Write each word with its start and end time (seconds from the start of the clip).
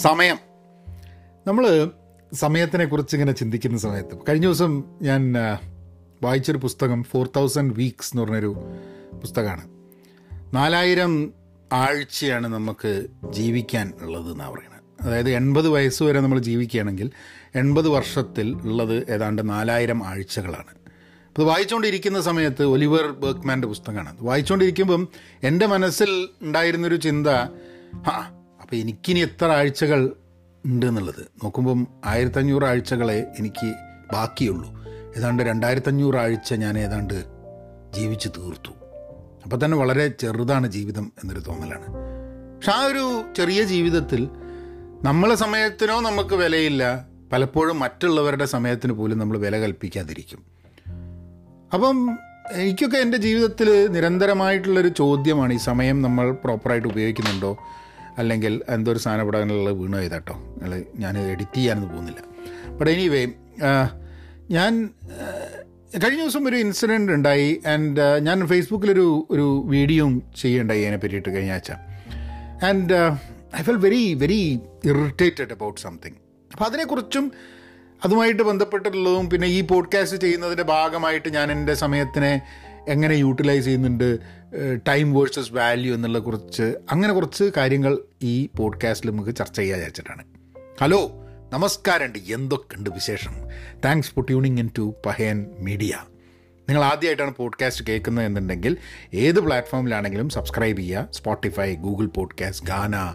സമയം. 0.00 0.36
നമ്മൾ 1.46 1.90
സമയത്തിനെക്കുറിച്ച് 2.32 3.16
ഇങ്ങനെ 3.16 3.32
ചിന്തിക്കുന്ന 3.32 3.78
സമയത്ത് 3.78 4.18
കഴിഞ്ഞ 4.28 4.44
ദിവസം 4.44 4.84
ഞാൻ 5.02 5.34
വായിച്ചൊരു 6.22 6.58
പുസ്തകം 6.58 7.04
ഫോർ 7.04 7.28
തൗസൻഡ് 7.36 7.74
വീക്സ് 7.74 8.14
എന്ന് 8.14 8.22
പറഞ്ഞൊരു 8.22 8.56
പുസ്തകമാണ്. 9.12 9.68
നാലായിരം 10.54 11.32
ആഴ്ചയാണ് 11.72 12.48
നമുക്ക് 12.48 13.06
ജീവിക്കാൻ 13.30 13.92
ഉള്ളത് 14.02 14.32
എന്നാണ് 14.32 14.50
പറയുന്നത്. 14.50 14.82
അതായത് 15.02 15.30
എൺപത് 15.30 15.68
വയസ്സ് 15.68 16.02
വരെ 16.02 16.20
നമ്മൾ 16.20 16.38
ജീവിക്കുകയാണെങ്കിൽ 16.38 17.10
എൺപത് 17.54 17.88
വർഷത്തിൽ 17.88 18.54
ഉള്ളത് 18.54 19.10
ഏതാണ്ട് 19.10 19.48
നാലായിരം 19.48 20.06
ആഴ്ചകളാണ്. 20.06 20.74
അപ്പോൾ 21.28 21.42
വായിച്ചുകൊണ്ടിരിക്കുന്ന 21.42 22.20
സമയത്ത് 22.20 22.64
ഒലിവർ 22.64 23.06
ബർക്ക്മാന്റെ 23.06 23.68
പുസ്തകമാണ്. 23.68 24.16
വായിച്ചുകൊണ്ടിരിക്കുമ്പം 24.20 25.08
എന്റെ 25.42 25.66
മനസ്സിൽ 25.66 26.28
ഉണ്ടായിരുന്നൊരു 26.42 26.96
ചിന്ത 26.96 27.26
ആ 27.94 28.38
അപ്പോൾ 28.72 28.80
എനിക്കിനി 28.80 29.20
എത്ര 29.20 29.44
ആഴ്ചകൾ 29.44 30.12
ഉണ്ട് 30.66 30.86
എന്നുള്ളത് 30.86 31.26
നോക്കുമ്പം 31.44 31.86
ആയിരത്തഞ്ഞൂറ് 32.04 32.64
ആഴ്ചകളെ 32.64 33.26
എനിക്ക് 33.38 33.74
ബാക്കിയുള്ളൂ. 34.12 34.84
ഏതാണ്ട് 35.16 35.42
രണ്ടായിരത്തഞ്ഞൂറ് 35.42 36.16
ആഴ്ച 36.16 36.54
ഞാൻ 36.54 36.78
ഏതാണ്ട് 36.78 37.24
ജീവിച്ച് 37.94 38.28
തീർത്തു. 38.28 38.70
അപ്പോൾ 39.44 39.64
തന്നെ 39.64 39.78
വളരെ 39.78 40.08
ചെറുതാണ് 40.08 40.66
ജീവിതം 40.66 41.12
എന്നൊരു 41.22 41.40
തോന്നലാണ്. 41.40 41.86
പക്ഷെ 42.56 42.72
ആ 42.72 42.84
ഒരു 42.84 43.24
ചെറിയ 43.36 43.62
ജീവിതത്തിൽ 43.62 44.28
നമ്മളെ 45.04 45.34
സമയത്തിനോ 45.34 46.00
നമുക്ക് 46.00 46.34
വിലയില്ല. 46.34 47.06
പലപ്പോഴും 47.32 47.78
മറ്റുള്ളവരുടെ 47.78 48.44
സമയത്തിന് 48.44 48.92
പോലും 48.92 49.18
നമ്മൾ 49.18 49.38
വില 49.38 49.56
കൽപ്പിക്കാതിരിക്കും. 49.56 50.42
അപ്പം 51.74 52.18
എനിക്കൊക്കെ 52.52 52.98
എന്റെ 52.98 53.18
ജീവിതത്തിൽ 53.18 53.86
നിരന്തരമായിട്ടുള്ളൊരു 53.86 54.88
ചോദ്യമാണ് 54.88 55.52
ഈ 55.52 55.56
സമയം 55.56 56.02
നമ്മൾ 56.02 56.30
പ്രോപ്പറായിട്ട് 56.32 56.88
ഉപയോഗിക്കുന്നുണ്ടോ? 56.88 57.58
അല്ലെങ്കിൽ 58.18 58.62
എന്തോ 58.68 58.92
ഒരു 58.92 58.98
സാധനം 58.98 59.36
അങ്ങനെയുള്ള 59.36 59.70
വീണു 59.70 59.96
ചെയ്താട്ടോ 59.96 60.34
നിങ്ങൾ 60.34 60.84
ഞാൻ 60.96 61.18
എഡിറ്റ് 61.18 61.56
ചെയ്യാനൊന്നും 61.56 61.92
പോകുന്നില്ല. 61.92 62.20
ബട്ട് 62.68 62.90
എനിവേ 62.90 63.26
ഞാൻ 64.50 64.90
കഴിഞ്ഞ 66.04 66.20
ദിവസം 66.22 66.48
ഒരു 66.48 66.56
ഇൻസിഡന്റ് 66.56 67.12
ഉണ്ടായി 67.12 67.62
ആൻഡ് 67.66 68.18
ഞാൻ 68.18 68.46
ഫേസ്ബുക്കിലൊരു 68.46 69.26
ഒരു 69.30 69.62
വീഡിയോയും 69.66 70.22
ചെയ്യേണ്ടായി 70.36 70.82
അതിനെ 70.82 70.96
പറ്റിയിട്ട് 70.96 71.36
കഴിഞ്ഞ 71.36 71.52
ആഴ്ച. 71.52 71.72
And 72.64 72.92
I 73.56 73.62
felt 73.62 73.76
very 73.76 74.14
very 74.14 74.60
irritated 74.84 75.52
about 75.52 75.80
something 75.80 76.14
അപ്പോൾ 76.52 76.64
അതിനെക്കുറിച്ചും 76.64 77.32
അതുമായിട്ട് 78.04 78.42
ബന്ധപ്പെട്ടിട്ടുള്ളതും 78.42 79.30
പിന്നെ 79.30 79.48
ഈ 79.48 79.60
പോഡ്കാസ്റ്റ് 79.60 80.18
ചെയ്യുന്നതിന്റെ 80.18 80.62
ഭാഗമായിട്ട് 80.62 81.34
ഞാൻ 81.34 81.52
എന്റെ 81.52 81.74
സമയത്തിനെ 81.74 82.42
എങ്ങനെ 82.88 83.14
യൂട്ടിലൈസ് 83.14 83.64
ചെയ്യുന്നുണ്ട് 83.64 84.18
ടൈം 84.88 85.12
വേഴ്സസ് 85.12 85.52
വാല്യൂ 85.52 85.94
എന്നുള്ള 85.94 86.18
കുറച്ച് 86.18 86.62
അങ്ങനെ 86.62 87.14
കുറച്ച് 87.14 87.50
കാര്യങ്ങൾ 87.56 87.98
ഈ 88.22 88.48
പോഡ്കാസ്റ്റിൽ 88.56 89.10
നമുക്ക് 89.10 89.36
ചർച്ച 89.36 89.56
ചെയ്യാൻ 89.56 89.78
വിചാരിച്ചിട്ടാണ്. 89.78 90.24
ഹലോ 90.80 91.10
നമസ്കാരമുണ്ട്. 91.52 92.18
എന്തൊക്കെയുണ്ട് 92.18 92.90
വിശേഷം? 92.90 93.32
Thanks 93.84 94.10
for 94.10 94.26
tuning 94.26 94.58
in 94.58 94.70
to 94.78 94.94
Pahayan 95.06 95.46
media 95.58 95.92
നിങ്ങൾ 96.68 96.84
ആദ്യമായിട്ടാണ് 96.84 97.34
പോഡ്കാസ്റ്റ് 97.34 97.86
കേൾക്കുന്നത് 97.86 98.26
എന്നുണ്ടെങ്കിൽ 98.26 98.76
ഏത് 99.14 99.40
പ്ലാറ്റ്ഫോമിലാണെങ്കിലും 99.40 100.28
സബ്സ്ക്രൈബ് 100.28 100.78
ചെയ്യുക. 100.78 101.08
സ്പോട്ടിഫൈ 101.12 101.74
ഗൂഗിൾ 101.74 102.06
പോഡ്കാസ്റ്റ് 102.06 102.66
ഗാന 102.66 103.14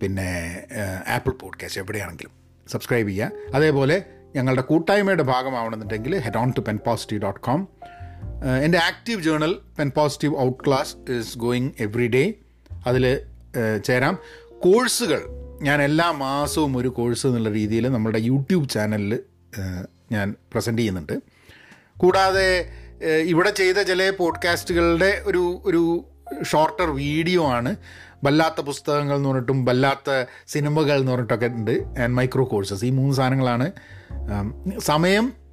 പിന്നെ 0.00 0.62
ആപ്പിൾ 1.06 1.30
പോഡ്കാസ്റ്റ് 1.30 1.80
എവിടെയാണെങ്കിലും 1.80 2.30
സബ്സ്ക്രൈബ് 2.68 3.08
ചെയ്യുക. 3.08 3.30
അതേപോലെ 3.54 4.04
ഞങ്ങളുടെ 4.36 4.62
കൂട്ടായ്മയുടെ 4.62 5.22
ഭാഗമാവണമെന്നുണ്ടെങ്കിൽ 5.22 6.18
head 6.18 6.38
on 6.38 6.50
to 6.50 6.60
pen 6.60 6.78
positive 6.86 7.22
dot 7.22 7.40
com 7.40 7.68
എന്റെ 8.44 8.78
active 8.78 9.22
journal 9.22 9.56
pen 9.78 9.90
positive 9.96 10.38
out 10.38 10.64
class 10.66 11.12
is 11.12 11.38
going 11.38 11.70
every 11.80 12.08
day 12.08 12.32
അതിൽ 12.86 13.20
ചേരാം. 13.84 14.18
കോഴ്സുകൾ 14.60 15.22
ഞാൻ 15.62 15.82
എല്ലാ 15.82 16.10
മാസവും 16.10 16.76
ഒരു 16.76 16.88
കോഴ്സ് 16.88 17.26
എന്നുള്ള 17.26 17.50
രീതിയിൽ 17.50 17.88
നമ്മുടെ 17.88 18.18
യൂട്യൂബ് 18.18 18.68
ചാനലിൽ 18.68 19.20
ഞാൻ 20.12 20.34
പ്രസന്റ് 20.52 20.78
ചെയ്യുന്നുണ്ട്. 20.78 21.22
കൂടാതെ 21.96 22.68
ഇവിടെ 23.04 23.50
ചെയ്ത 23.50 23.82
ചില 23.82 24.10
പോഡ്കാസ്റ്റുകളുടെ 24.10 25.22
ഒരു 25.26 25.62
ഒരു 25.64 26.04
ഷോർട്ടർ 26.42 26.90
വീഡിയോ 26.90 27.46
ആണ്. 27.46 27.76
വല്ലാത്ത 28.24 28.60
പുസ്തകങ്ങൾ 28.60 29.16
എന്ന് 29.16 29.28
പറഞ്ഞിട്ടും 29.28 29.64
വല്ലാത്ത 29.64 30.24
സിനിമകൾ 30.46 30.98
എന്ന് 31.00 31.12
പറഞ്ഞിട്ടൊക്കെ 31.12 31.46
ഉണ്ട്. 31.46 31.70
ആൻഡ് 31.70 32.16
മൈക്രോ 32.16 32.44
കോഴ്സസ് 32.44 32.84
ഈ 32.84 32.90
മൂന്ന് 32.90 33.14
സാധനങ്ങളാണ്. 33.14 33.72
ആം, 34.12 34.72
സമയം 34.78 35.45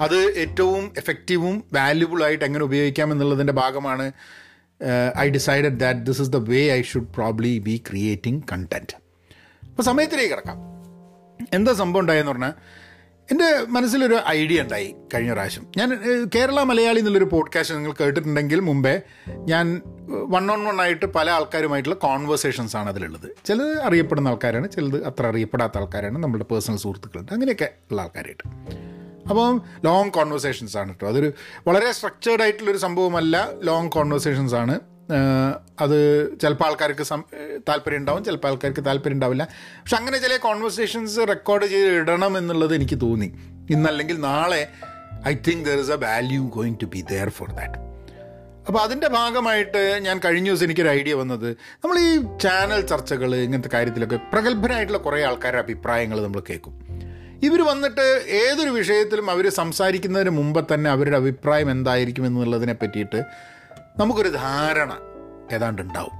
അത് 0.00 0.38
ഏറ്റവും 0.38 0.92
എഫക്റ്റീവും 0.96 1.64
വാല്യുബിളായിട്ട് 1.72 2.44
എങ്ങനെ 2.44 2.64
ഉപയോഗിക്കാം 2.64 3.12
എന്നുള്ളതിന്റെ 3.12 3.52
ഭാഗമാണ് 3.52 4.12
I 5.18 5.30
decided 5.30 5.78
that 5.80 6.00
this 6.00 6.22
is 6.22 6.30
the 6.30 6.36
way 6.36 6.72
I 6.72 6.82
should 6.82 7.08
probably 7.08 7.58
be 7.58 7.82
creating 7.90 8.42
content 8.52 8.96
അപ്പോൾ 9.68 9.82
സമയത്തിലേക്ക് 9.82 10.30
കിടക്കാം. 10.30 10.58
എന്താ 11.54 11.72
സംഭവം 11.72 12.00
ഉണ്ടായെന്ന് 12.00 12.32
പറഞ്ഞാൽ 12.32 12.52
എന്റെ 13.30 13.60
മനസ്സിലൊരു 13.68 14.18
ഐഡിയ 14.28 14.62
ഉണ്ടായി 14.62 14.94
കഴിഞ്ഞ 15.14 15.32
പ്രാവശ്യം. 15.32 15.66
ഞാൻ 15.76 15.88
കേരള 16.34 16.62
മലയാളി 16.62 16.98
എന്നുള്ളൊരു 16.98 17.24
പോഡ്കാസ്റ്റ് 17.24 17.74
നിങ്ങൾ 17.74 17.92
കേട്ടിട്ടുണ്ടെങ്കിൽ 18.00 18.60
മുമ്പേ 18.60 19.02
ഞാൻ 19.28 19.82
വൺ 20.08 20.52
ഓൺ 20.52 20.64
വൺ 20.64 20.80
ആയിട്ട് 20.80 21.06
പല 21.06 21.30
ആൾക്കാരുമായിട്ടുള്ള 21.30 21.96
കോൺവെർസേഷൻസ് 21.96 22.76
ആണ് 22.76 22.88
അതിലുള്ളത്. 22.88 23.28
ചിലത് 23.44 23.80
അറിയപ്പെടുന്ന 23.82 24.28
ആൾക്കാരാണ് 24.28 24.70
ചിലത് 24.70 25.04
അത്ര 25.04 25.26
അറിയപ്പെടാത്ത 25.26 25.78
ആൾക്കാരാണ് 25.78 26.18
നമ്മുടെ 26.18 26.44
പേഴ്സണൽ 26.44 26.76
സുഹൃത്തുക്കളുണ്ട് 26.76 27.32
അങ്ങനെയൊക്കെ 27.32 27.70
ഉള്ള 27.90 28.02
ആൾക്കാരായിട്ട്. 28.02 28.44
അപ്പം 29.30 29.62
ലോങ് 29.84 30.10
കോൺവെർസേഷൻസ് 30.10 30.76
ആണ് 30.76 30.88
കേട്ടോ 30.88 31.08
അതൊരു 31.08 31.32
വളരെ 31.66 31.92
സ്ട്രക്ചേർഡ് 31.92 32.42
ആയിട്ടുള്ളൊരു 32.42 32.78
സംഭവമല്ല 32.78 33.48
ലോങ് 33.62 33.90
കോൺവെർസേഷൻസ് 33.90 34.54
ആണ്. 34.54 34.80
അത് 35.80 35.98
ചിലപ്പോൾ 36.40 36.64
ആൾക്കാർക്ക് 36.64 37.04
താല്പര്യം 37.68 37.98
ഉണ്ടാവും 37.98 38.24
ചിലപ്പോൾ 38.24 38.48
ആൾക്കാർക്ക് 38.48 38.84
താല്പര്യം 38.84 39.16
ഉണ്ടാവില്ല. 39.16 39.44
പക്ഷെ 39.80 39.96
അങ്ങനെ 39.96 40.18
ചില 40.18 40.36
കോൺവെർസേഷൻസ് 40.36 41.18
റെക്കോർഡ് 41.18 41.66
ചെയ്ത് 41.66 41.90
ഇടണം 41.96 42.38
എന്നുള്ളത് 42.38 42.74
എനിക്ക് 42.74 43.00
തോന്നി. 43.00 43.28
ഇന്നല്ലെങ്കിൽ 43.70 44.20
നാളെ 44.20 44.68
I 45.28 45.34
think 45.48 45.64
there 45.68 45.78
is 45.78 45.90
a 45.90 45.96
value 45.96 46.48
going 46.48 46.76
to 46.82 46.86
be 46.86 47.00
there 47.10 47.28
for 47.28 47.50
that 47.52 47.84
അപ്പോൾ 48.66 48.80
അതിന്റെ 48.80 49.08
ഭാഗമായിട്ട് 49.08 50.00
ഞാൻ 50.02 50.20
കഴിഞ്ഞ 50.24 50.48
ദിവസം 50.48 50.64
എനിക്കൊരു 50.64 50.88
ഐഡിയ 50.88 51.14
വന്നത്. 51.14 51.48
നമ്മൾ 51.82 51.98
ഈ 51.98 52.10
ചാനൽ 52.38 52.80
ചർച്ചകൾ 52.80 53.36
ഇങ്ങനത്തെ 53.36 53.68
കാര്യത്തിലൊക്കെ 53.74 54.18
പ്രഗത്ഭരായിട്ടുള്ള 54.32 54.98
കുറേ 54.98 55.22
ആൾക്കാരുടെ 55.24 55.62
അഭിപ്രായങ്ങൾ 55.62 56.22
നമ്മൾ 56.22 56.42
കേൾക്കും. 56.50 56.85
ഇവർ 57.42 57.62
വന്നിട്ട് 57.62 58.26
ഏതൊരു 58.28 58.70
വിഷയത്തിലും 58.70 59.30
അവർ 59.30 59.48
സംസാരിക്കുന്നതിന് 59.48 60.30
മുമ്പ് 60.30 60.74
തന്നെ 60.74 60.90
അവരുടെ 60.90 61.16
അഭിപ്രായം 61.16 61.70
എന്തായിരിക്കും 61.70 62.26
എന്നുള്ളതിനെ 62.26 62.72
പറ്റിയിട്ട് 62.72 63.22
നമുക്കൊരു 63.96 64.28
ധാരണ 64.28 64.98
ഏതാണ്ട് 65.52 65.82
ഉണ്ടാവും 65.82 66.12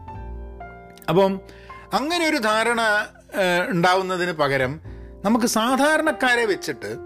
അപ്പം 1.08 1.40
അങ്ങനെ 1.92 2.28
ഒരു 2.28 2.36
ധാരണ 2.36 2.80
ഉണ്ടാവുന്നതിന് 3.68 4.32
പകരം 4.32 4.80
നമുക്ക് 5.24 5.46
സാധാരണക്കാരെ 5.46 6.44
വെച്ചിട്ട് 6.44 6.96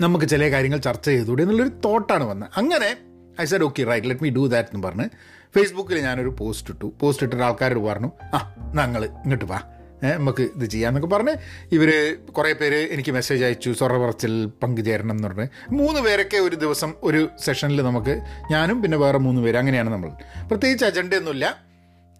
നമുക്ക് 0.00 0.28
ചില 0.28 0.50
കാര്യങ്ങൾ 0.50 0.78
ചർച്ച 0.78 1.08
ചെയ്തുകൂടി 1.08 1.42
എന്നുള്ളൊരു 1.42 1.70
തോട്ടാണ് 1.84 2.24
വന്നത്. 2.24 2.50
അങ്ങനെ 2.56 2.96
I 3.40 3.44
said 3.44 3.62
okay 3.62 3.82
right 3.82 4.06
let 4.08 4.22
me 4.22 4.30
do 4.30 4.46
that 4.46 4.68
എന്ന് 4.74 4.88
പറഞ്ഞ് 4.88 5.08
ഫേസ്ബുക്കിൽ 5.54 5.98
ഞാനൊരു 5.98 6.28
പോസ്റ്റ് 6.28 6.70
ഇട്ടു. 6.70 6.92
പോസ്റ്റ് 7.00 7.24
ഇട്ടിട്ട് 7.24 7.44
ആൾക്കാരോട് 7.44 7.80
പറഞ്ഞു 7.80 8.10
ആ 8.34 8.54
ഞങ്ങൾ 8.74 9.04
ഇങ്ങോട്ട് 9.04 9.44
വാ. 9.44 9.62
നമുക്ക് 10.12 10.42
ഇത് 10.42 10.64
ചെയ്യാമെന്നൊക്കെ 10.64 11.16
പറഞ്ഞ് 11.16 11.34
ഇവർ 11.72 12.16
കുറേ 12.32 12.52
പേര് 12.52 12.88
എനിക്ക് 12.90 13.12
മെസ്സേജ് 13.12 13.44
അയച്ചു 13.44 13.70
സൊറ 13.70 13.96
പറച്ചിൽ 13.98 14.46
പങ്കുചേരണം 14.46 15.10
എന്ന് 15.10 15.28
പറഞ്ഞ്. 15.28 15.46
മൂന്ന് 15.70 16.00
പേരൊക്കെ 16.00 16.36
ഒരു 16.36 16.56
ദിവസം 16.56 16.94
ഒരു 17.02 17.28
സെഷനിൽ 17.44 17.82
നമുക്ക് 17.82 18.20
ഞാനും 18.50 18.82
പിന്നെ 18.82 18.98
വേറെ 18.98 19.18
മൂന്ന് 19.18 19.42
പേര് 19.42 19.56
അങ്ങനെയാണ് 19.56 19.90
നമ്മൾ. 19.92 20.10
പ്രത്യേകിച്ച് 20.48 20.84
അജണ്ടയൊന്നുമില്ല 20.84 21.74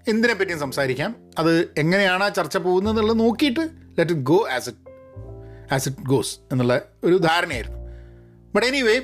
എന്തിനെ 0.08 0.34
പറ്റിയും 0.34 0.60
സംസാരിക്കാം. 0.60 1.16
അത് 1.38 1.68
എങ്ങനെയാണ് 1.78 2.24
ആ 2.24 2.28
ചർച്ച 2.28 2.56
പോകുന്നത് 2.56 2.94
എന്നുള്ളത് 2.94 3.18
നോക്കിയിട്ട് 3.18 3.60
let 3.98 4.12
it 4.12 4.22
go 4.22 4.48
as 4.52 4.68
it 4.68 5.74
as 5.74 5.88
it 5.88 6.02
goes 6.02 6.38
എന്നുള്ള 6.52 6.80
ഒരു 7.04 7.14
ധാരണയായിരുന്നു. 7.14 7.78
ബട്ട് 8.54 8.66
എനിവേ 8.66 9.00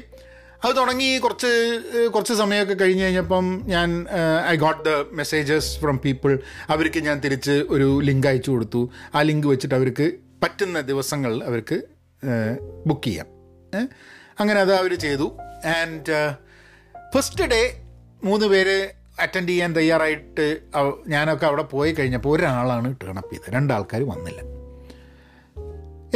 അത് 0.65 0.76
തുടങ്ങി 0.76 1.19
കുറച്ച് 1.19 1.50
കുറച്ച് 2.15 2.34
സമയമൊക്കെ 2.34 2.75
കഴിഞ്ഞ് 2.75 3.04
കഴിഞ്ഞപ്പം 3.04 3.62
ഞാൻ 3.66 4.06
I 4.48 4.56
got 4.56 4.82
the 4.84 4.88
messages 5.12 5.78
from 5.80 5.98
people 5.98 6.41
അവർക്ക് 6.68 7.01
ഞാൻ 7.01 7.21
തിരിച്ച് 7.21 7.51
ഒരു 7.51 8.01
ലിങ്ക് 8.01 8.27
അയച്ചു 8.27 8.51
കൊടുത്തു. 8.51 8.91
ആ 9.15 9.22
ലിങ്ക് 9.22 9.47
വെച്ചിട്ട് 9.47 9.74
അവർക്ക് 9.74 10.12
പറ്റുന്ന 10.42 10.80
ദിവസങ്ങൾ 10.80 11.45
അവർക്ക് 11.45 11.83
ബുക്ക് 12.86 13.03
ചെയ്യാം? 13.03 13.27
അങ്ങനെ 14.41 14.60
അത് 14.60 14.74
അവർ 14.74 14.95
ചെയ്തു. 14.95 15.36
ആൻഡ് 15.80 16.34
ഫസ്റ്റ് 17.15 17.45
ഡേ 17.45 17.62
മൂന്ന് 18.24 18.47
പേര് 18.47 18.77
അറ്റൻഡ് 19.21 19.48
ചെയ്യാൻ 19.48 19.77
തയ്യാറായിട്ട് 19.77 20.47
ഞാനൊക്കെ 21.09 21.47
അവിടെ 21.47 21.62
പോയി 21.62 21.92
കഴിഞ്ഞപ്പോൾ 21.92 22.36
ഒരാളാണ് 22.36 22.97
ടേണപ്പ് 23.03 23.33
ചെയ്തത്. 23.33 23.54
രണ്ടാൾക്കാർ 23.54 24.03
വന്നില്ല. 24.09 24.41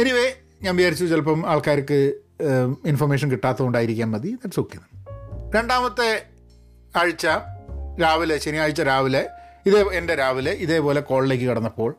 എനിവേ 0.01 0.27
ഞാൻ 0.61 0.75
വിചാരിച്ചു 0.75 1.05
ചിലപ്പം 1.05 1.49
ആൾക്കാർക്ക് 1.49 1.99
ഇൻഫർമേഷൻ 2.85 3.31
കിട്ടാത്തതുകൊണ്ടായിരിക്കാൻ 3.31 4.11
മതി. 4.11 4.31
ദാറ്റ്സ് 4.31 4.59
ഓക്കെ 4.59 4.77
രണ്ടാമത്തെ 5.55 6.25
ആഴ്ച 6.97 7.27
രാവിലെ 8.01 8.37
ശനിയാഴ്ച 8.37 8.81
രാവിലെ 8.81 9.29
ഇതേ 9.65 9.81
എന്റെ 9.81 10.15
രാവിലെ 10.15 10.51
ഇതേപോലെ 10.51 11.01
കോളിലേക്ക് 11.01 11.45
കടന്നപ്പോൾ 11.45 11.95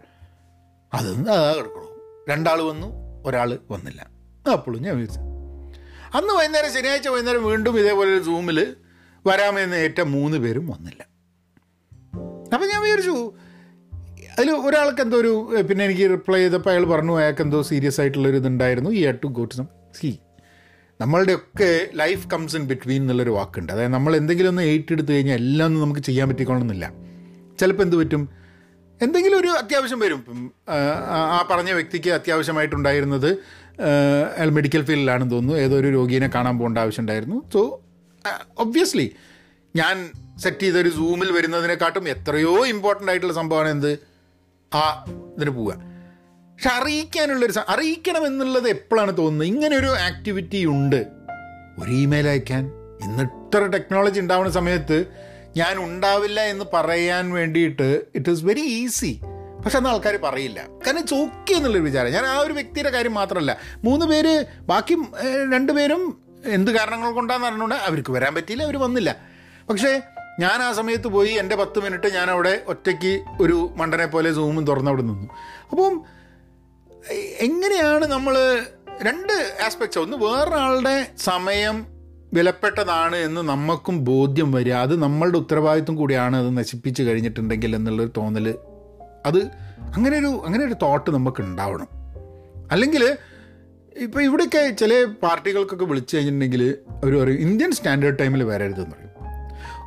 അതാ 0.95 1.55
കിടക്കണു? 1.57 1.87
രണ്ടാൾ 2.29 2.63
വന്നു 2.63 2.87
ഒരാൾ 3.27 3.59
വന്നില്ല. 3.71 4.11
അപ്പോഴും 4.53 4.83
ഞാൻ 4.83 4.97
വിളിച്ചു. 4.97 5.21
അന്ന് 6.15 6.35
വൈകുന്നേരം 6.35 6.73
ശനിയാഴ്ച 6.73 7.09
വൈകുന്നേരം 7.09 7.45
വീണ്ടും 7.45 7.79
ഇതേപോലെ 7.79 8.11
ഒരു 8.11 8.23
സൂമിൽ 8.23 8.77
വരാമെന്ന് 9.27 9.77
ഏറ്റ 9.77 10.01
മൂന്ന് 10.01 10.39
പേരും 10.39 10.67
വന്നില്ല. 10.67 11.07
അപ്പം 12.55 12.69
ഞാൻ 12.69 12.83
വിചാരിച്ചു 12.83 13.33
അതിൽ 14.39 14.51
ഒരാൾക്ക് 14.51 15.01
എന്തോ 15.01 15.17
ഒരു 15.17 15.63
പിന്നെ 15.69 15.85
എനിക്ക് 15.85 16.11
റിപ്ലൈ 16.11 16.39
ചെയ്തപ്പോൾ 16.39 16.71
അയാൾ 16.71 16.85
പറഞ്ഞു 16.85 17.19
അയാൾക്ക് 17.19 17.43
എന്തോ 17.43 17.63
സീരിയസ് 17.63 18.01
ആയിട്ടുള്ളൊരു 18.01 18.37
ഇതുണ്ടായിരുന്നു 18.37 18.91
ഈ 18.91 19.13
ഗോ 19.25 19.45
ടു 19.45 19.55
സം 19.55 19.67
സി 19.95 20.19
നമ്മളുടെയൊക്കെ 21.01 21.87
ലൈഫ് 21.95 22.29
കംസ് 22.29 22.57
ഇൻ 22.57 22.65
ബിറ്റ്വീൻ 22.65 23.03
എന്നുള്ളൊരു 23.03 23.31
വാക്കുണ്ട്. 23.31 23.73
അതായത് 23.73 23.93
നമ്മൾ 23.93 24.17
എന്തെങ്കിലും 24.17 24.49
ഒന്ന് 24.49 24.63
ഏറ്റെടുത്ത് 24.63 25.13
കഴിഞ്ഞാൽ 25.13 25.37
എല്ലാം 25.37 25.67
ഒന്നും 25.67 25.83
നമുക്ക് 25.83 26.01
ചെയ്യാൻ 26.01 26.29
പറ്റിക്കൊള്ളണമെന്നില്ല 26.29 26.93
ചിലപ്പോൾ 27.61 27.83
എന്ത് 27.83 27.97
പറ്റും? 27.97 28.29
എന്തെങ്കിലും 29.03 29.41
ഒരു 29.41 29.49
അത്യാവശ്യം 29.49 29.99
വരും. 29.99 30.53
ആ, 31.07 31.49
പറഞ്ഞ 31.51 31.73
വ്യക്തിക്ക് 31.73 32.11
അത്യാവശ്യമായിട്ടുണ്ടായിരുന്നത് 32.11 33.33
അയാൾ 34.37 34.51
മെഡിക്കൽ 34.51 34.83
ഫീൽഡിലാണെന്ന് 34.83 35.35
തോന്നുന്നു. 35.35 35.63
ഏതോ 35.63 35.77
ഒരു 35.77 35.89
രോഗീനെ 35.89 36.31
കാണാൻ 36.35 36.59
പോകേണ്ട 36.59 36.79
ആവശ്യമുണ്ടായിരുന്നു. 36.79 37.51
സോ 37.53 37.83
ഒബ്വിയസ്ലി 38.59 39.13
ഞാൻ 39.77 40.11
സെറ്റ് 40.39 40.61
ചെയ്തൊരു 40.61 40.89
സൂമിൽ 40.89 41.33
വരുന്നതിനെക്കാട്ടും 41.33 42.09
എത്രയോ 42.09 42.67
ഇമ്പോർട്ടന്റ് 42.67 43.11
ആയിട്ടുള്ള 43.11 43.33
സംഭവമാണ് 43.33 43.69
എന്ത്? 43.69 43.99
ആ 44.75 45.05
ഇതിന് 45.37 45.51
പോവുക. 45.51 45.96
പക്ഷെ 46.57 46.69
അറിയിക്കാനുള്ളൊരു 46.69 47.53
അറിയിക്കണം 47.69 48.27
എന്നുള്ളത് 48.27 48.69
എപ്പോഴാണ് 48.69 49.17
തോന്നുന്നത്? 49.17 49.49
ഇങ്ങനെ 49.49 49.77
ഒരു 49.77 49.87
ആക്ടിവിറ്റി 49.87 50.65
ഉണ്ട്. 50.65 51.07
ഒരു 51.79 51.91
ഇമെയിൽ 51.91 52.29
അയക്കാൻ. 52.29 52.65
ഇന്ന് 53.03 53.23
ഇത്ര 53.23 53.67
ടെക്നോളജി 53.67 54.21
ഉണ്ടാവുന്ന 54.21 54.53
സമയത്ത് 54.53 55.07
ഞാൻ 55.57 55.79
ഉണ്ടാവില്ല 55.79 56.41
എന്ന് 56.41 56.65
പറയാൻ 56.75 57.33
വേണ്ടിയിട്ട് 57.33 58.03
ഇറ്റ് 58.15 58.31
ഈസ് 58.31 58.45
വെരി 58.45 58.61
ഈസി 58.61 59.21
പക്ഷെ 59.65 59.79
അന്ന് 59.79 59.91
ആൾക്കാർ 59.91 60.17
പറയില്ല. 60.17 60.61
കാരണം 60.87 60.99
ഇറ്റ്സ് 60.99 61.15
ഓക്കെ 61.15 61.55
എന്നുള്ളൊരു 61.55 61.85
വിചാരം. 61.85 62.11
ഞാൻ 62.13 62.25
ആ 62.25 62.39
ഒരു 62.39 62.53
വ്യക്തിയുടെ 62.53 62.91
കാര്യം 62.91 63.15
മാത്രമല്ല. 63.15 63.59
മൂന്ന് 63.85 64.07
പേര് 64.07 64.47
ബാക്കി 64.61 64.97
രണ്ടുപേരും 65.53 66.23
എന്ത് 66.45 66.71
കാരണങ്ങൾ 66.71 67.13
കൊണ്ടാന്ന് 67.13 67.47
അറിഞ്ഞുകൊണ്ട് 67.47 67.75
അവർക്ക് 67.75 68.13
വരാൻ 68.13 68.35
പറ്റിയില്ല 68.35 68.65
അവർ 68.65 68.77
വന്നില്ല. 68.77 69.17
പക്ഷേ 69.71 70.03
ഞാൻ 70.41 70.63
ആ 70.63 70.73
സമയത്ത് 70.73 71.09
പോയി 71.09 71.31
എന്റെ 71.31 71.57
പത്ത് 71.57 71.79
മിനിറ്റ് 71.79 72.15
ഞാൻ 72.15 72.31
അവിടെ 72.31 72.63
ഒറ്റയ്ക്ക് 72.67 73.25
ഒരു 73.41 73.71
മണ്ടനെ 73.77 74.07
പോലെ 74.07 74.33
സൂമും 74.33 74.67
തുറന്നവിടെ 74.67 75.03
നിന്നു. 75.03 75.29
അപ്പം 75.71 76.16
എങ്ങനെയാണ് 77.15 78.07
നമ്മൾ 78.07 78.35
രണ്ട് 79.03 79.57
ആസ്പെക്ട്സ് 79.67 79.99
ഒന്ന് 79.99 80.17
വേറൊരാളുടെ 80.17 81.09
സമയം 81.19 81.87
വിലപ്പെട്ടതാണ് 82.33 83.17
എന്ന് 83.17 83.41
നമുക്കും 83.41 84.05
ബോധ്യം 84.05 84.53
വരിക. 84.53 84.73
അത് 84.73 85.03
നമ്മളുടെ 85.03 85.39
ഉത്തരവാദിത്വം 85.39 85.97
കൂടിയാണ് 85.97 86.37
അത് 86.37 86.57
നശിപ്പിച്ച് 86.57 87.03
കഴിഞ്ഞിട്ടുണ്ടെങ്കിൽ 87.03 87.77
എന്നുള്ളൊരു 87.77 88.11
തോന്നൽ 88.17 88.55
അത് 89.27 89.39
അങ്ങനെ 89.81 90.19
ഒരു 90.19 90.43
അങ്ങനെ 90.47 90.65
ഒരു 90.65 90.75
തോട്ട് 90.75 91.11
നമുക്ക് 91.11 91.43
ഉണ്ടാവണം. 91.43 91.89
അല്ലെങ്കിൽ 92.73 93.17
ഇപ്പോൾ 93.97 94.23
ഇവിടെയൊക്കെ 94.23 94.71
ചില 94.71 95.05
പാർട്ടികൾക്കൊക്കെ 95.23 95.85
വിളിച്ചു 95.85 96.17
കഴിഞ്ഞിട്ടുണ്ടെങ്കിൽ 96.17 96.79
അവർ 96.89 97.19
പറയും 97.19 97.39
ഇന്ത്യൻ 97.39 97.73
സ്റ്റാൻഡേർഡ് 97.73 98.19
ടൈമിൽ 98.19 98.43
വരരുതെന്ന് 98.43 98.91
പറയും. 98.91 99.16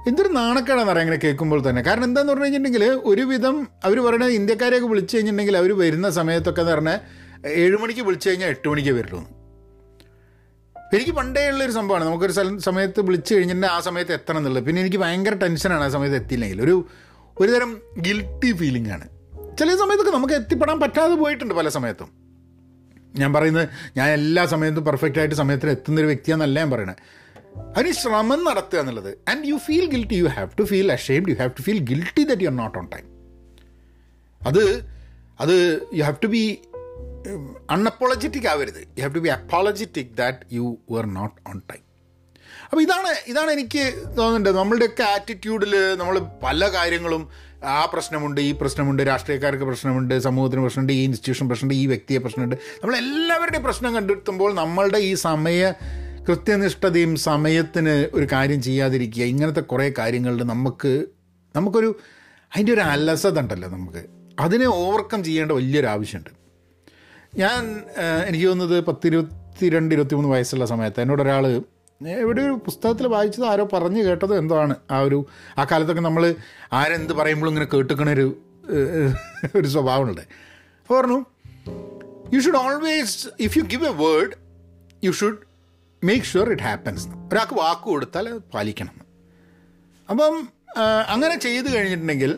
എന്തൊരു 0.08 0.28
നാണക്കേടാന്ന് 0.28 0.92
പറയാം 0.92 1.06
ഇങ്ങനെ 1.06 1.20
കേൾക്കുമ്പോൾ 1.24 1.70
തന്നെ. 1.70 1.82
കാരണം 1.82 2.04
എന്താന്ന് 2.04 2.32
പറഞ്ഞു 2.32 2.44
കഴിഞ്ഞിട്ടുണ്ടെങ്കിൽ 2.44 2.90
ഒരുവിധം 3.04 3.68
അവർ 3.84 4.00
പറയുന്നത് 4.00 4.32
ഇന്ത്യക്കാരെയൊക്കെ 4.32 4.88
വിളിച്ചു 4.88 5.16
കഴിഞ്ഞിട്ടുണ്ടെങ്കിൽ 5.16 5.58
അവർ 5.58 5.78
വരുന്ന 5.78 6.10
സമയത്തൊക്കെ 6.10 6.62
എന്ന് 6.62 6.72
പറഞ്ഞാൽ 6.72 7.00
ഏഴ് 7.48 7.78
മണിക്ക് 7.78 8.02
വിളിച്ചു 8.02 8.30
കഴിഞ്ഞാൽ 8.30 8.48
എട്ട് 8.48 8.70
മണിക്ക് 8.70 8.90
വരുള്ളൂ. 8.90 9.20
എനിക്ക് 10.94 11.12
പണ്ടേ 11.12 11.50
ഉള്ളൊരു 11.50 11.72
സംഭവമാണ്. 11.72 12.06
നമുക്കൊരു 12.06 12.32
സ്ഥലം 12.32 12.60
സമയത്ത് 12.60 13.02
വിളിച്ചു 13.02 13.36
കഴിഞ്ഞിട്ടുണ്ടെങ്കിൽ 13.36 13.76
ആ 13.76 13.80
സമയത്ത് 13.80 14.14
എത്തണം 14.14 14.38
എന്നുള്ളത്. 14.38 14.64
പിന്നെ 14.64 14.82
എനിക്ക് 14.82 14.98
ഭയങ്കര 14.98 15.34
ടെൻഷനാണ് 15.34 15.84
ആ 15.84 15.90
സമയത്ത് 15.90 16.16
എത്തിയില്ലെങ്കിൽ. 16.16 16.62
ഒരു 16.62 16.86
ഒരുതരം 17.40 17.78
ഗിൽട്ടി 18.00 18.52
ഫീലിംഗ് 18.52 18.90
ആണ്. 18.90 19.10
ചില 19.58 19.76
സമയത്തൊക്കെ 19.76 20.12
നമുക്ക് 20.12 20.34
എത്തിപ്പെടാൻ 20.34 20.80
പറ്റാതെ 20.80 21.16
പോയിട്ടുണ്ട് 21.16 21.54
പല 21.54 21.70
സമയത്തും. 21.70 22.20
ഞാൻ 23.16 23.34
പറയുന്നത് 23.34 23.70
ഞാൻ 23.98 24.10
എല്ലാ 24.10 24.46
സമയത്തും 24.46 24.86
പെർഫെക്റ്റ് 24.86 25.20
ആയിട്ട് 25.20 25.36
സമയത്തിന് 25.36 25.72
എത്തുന്നൊരു 25.72 26.08
വ്യക്തിയാണെന്നല്ല 26.08 26.60
ഞാൻ 26.60 26.72
പറയണത് 26.72 26.96
അതിന് 27.76 27.94
ശ്രമം 28.02 28.42
നടത്തുക 28.50 28.80
എന്നുള്ളത് 28.82 29.12
and 29.32 29.44
you 29.52 29.58
feel 29.68 29.86
guilty 29.96 30.18
you 30.22 30.30
have 30.38 30.50
to 30.60 30.66
feel 30.72 30.92
ashamed 30.98 31.30
you 31.32 31.38
have 31.42 31.54
to 31.60 31.66
feel 31.68 31.82
guilty 31.92 32.24
that 32.32 32.44
you 32.46 32.50
are 32.52 32.58
not 32.64 32.78
on 32.78 32.88
time 32.96 33.06
അത് 34.42 34.64
അത് 35.44 35.56
you 35.98 36.02
have 36.08 36.20
to 36.24 36.32
be 36.38 36.44
unapologetic 37.76 38.48
ആവരുത്. 38.54 38.82
You 38.98 39.02
have 39.06 39.16
to 39.16 39.24
be 39.26 39.32
apologetic 39.40 40.12
that 40.22 40.40
you 40.58 40.66
were 40.96 41.06
not 41.20 41.36
on 41.52 41.58
time 41.72 41.84
അപ്പോൾ 42.64 42.82
ഇതാണ് 42.86 43.12
ഇതാണ് 43.32 43.52
എനിക്ക് 43.58 43.84
തോന്നുന്നുണ്ട്. 44.18 44.50
നമ്മളുടെയൊക്കെ 44.60 45.04
ആറ്റിറ്റ്യൂഡിൽ 45.16 45.74
നമ്മൾ 46.02 46.16
പല 46.44 46.70
കാര്യങ്ങളും 46.76 47.24
ആ 47.78 47.80
പ്രശ്നമുണ്ട് 47.94 48.40
ഈ 48.42 48.52
പ്രശ്നമുണ്ട് 48.60 49.02
രാഷ്ട്രീയക്കാർക്ക് 49.10 49.66
പ്രശ്നമുണ്ട് 49.70 50.14
സമൂഹത്തിന് 50.28 50.62
പ്രശ്നമുണ്ട് 50.66 50.94
ഈ 50.98 51.02
ഇൻസ്റ്റിറ്റ്യൂഷൻ 51.08 51.48
പ്രശ്നമുണ്ട് 51.50 51.76
ഈ 51.82 51.86
വ്യക്തിയെ 51.94 52.20
പ്രശ്നമുണ്ട്. 52.26 52.56
നമ്മളെല്ലാവരുടെയും 52.82 53.66
പ്രശ്നം 53.68 53.94
കണ്ടെത്തുമ്പോൾ 53.98 54.54
നമ്മളുടെ 54.62 55.00
ഈ 55.10 55.14
സമയ 55.28 55.74
കൃത്യനിഷ്ഠതയും 56.30 57.16
സമയത്തിന് 57.16 58.08
ഒരു 58.14 58.28
കാര്യം 58.32 58.62
ചെയ്യാതിരിക്കുക 58.62 59.24
ഇങ്ങനത്തെ 59.24 59.60
കുറേ 59.60 59.94
കാര്യങ്ങളിൽ 59.98 60.44
നമുക്ക് 60.44 61.06
നമുക്കൊരു 61.56 62.00
അതിന്റെ 62.52 62.74
ഒരു 62.74 62.82
അലസത 62.82 63.40
ഉണ്ടല്ലോ 63.40 63.70
നമുക്ക്. 63.70 64.06
അതിനെ 64.40 64.68
ഓവർകം 64.68 65.24
ചെയ്യേണ്ട 65.24 65.52
വലിയൊരു 65.52 65.88
ആവശ്യമുണ്ട്. 65.88 66.30
ഞാൻ 67.38 67.82
എനിക്ക് 68.28 68.46
തോന്നുന്നത് 68.48 68.84
പത്തിരുപത്തി 68.84 69.70
രണ്ട് 69.70 69.96
ഇരുപത്തി 69.96 70.16
മൂന്ന് 70.16 70.30
വയസ്സുള്ള 70.30 70.66
സമയത്ത് 70.66 71.02
എന്നോട് 71.02 71.22
ഒരാൾ 71.22 71.48
എവിടെ 72.08 72.42
ഒരു 72.42 72.54
പുസ്തകത്തിൽ 72.66 73.08
വായിച്ചത് 73.08 73.46
ആരോ 73.46 73.70
പറഞ്ഞു 73.74 74.04
കേട്ടത് 74.04 74.38
എന്തോ 74.38 74.56
ആണ് 74.60 74.76
ആ 74.92 75.00
ഒരു 75.00 75.26
ആ 75.58 75.64
കാലത്തൊക്കെ 75.64 76.02
നമ്മൾ 76.02 76.36
ആരെന്ത് 76.74 77.14
പറയുമ്പോഴും 77.14 77.52
ഇങ്ങനെ 77.52 77.68
കേട്ടുക്കണൊരു 77.74 78.38
ഒരു 79.56 79.68
സ്വഭാവമുണ്ട്. 79.68 80.22
അപ്പോൾ 80.22 81.02
പറഞ്ഞു 81.02 81.20
you 82.34 82.40
should 82.40 82.56
always 82.56 83.28
if 83.40 83.58
you 83.58 83.64
give 83.64 83.86
a 83.86 83.94
word 84.06 84.36
you 85.04 85.12
should 85.12 85.49
make 86.04 86.26
sure 86.26 86.52
it 86.52 86.64
happens 86.64 87.08
ഒരാൾക്ക് 87.08 87.54
വാക്ക് 87.54 87.82
കൊടുത്താൽ 87.82 88.30
അത് 88.30 88.38
പാലിക്കണം. 88.54 88.96
അപ്പം 90.10 90.50
അങ്ങനെ 91.08 91.40
ചെയ്തു 91.40 91.76
കഴിഞ്ഞിട്ടുണ്ടെങ്കിൽ 91.76 92.38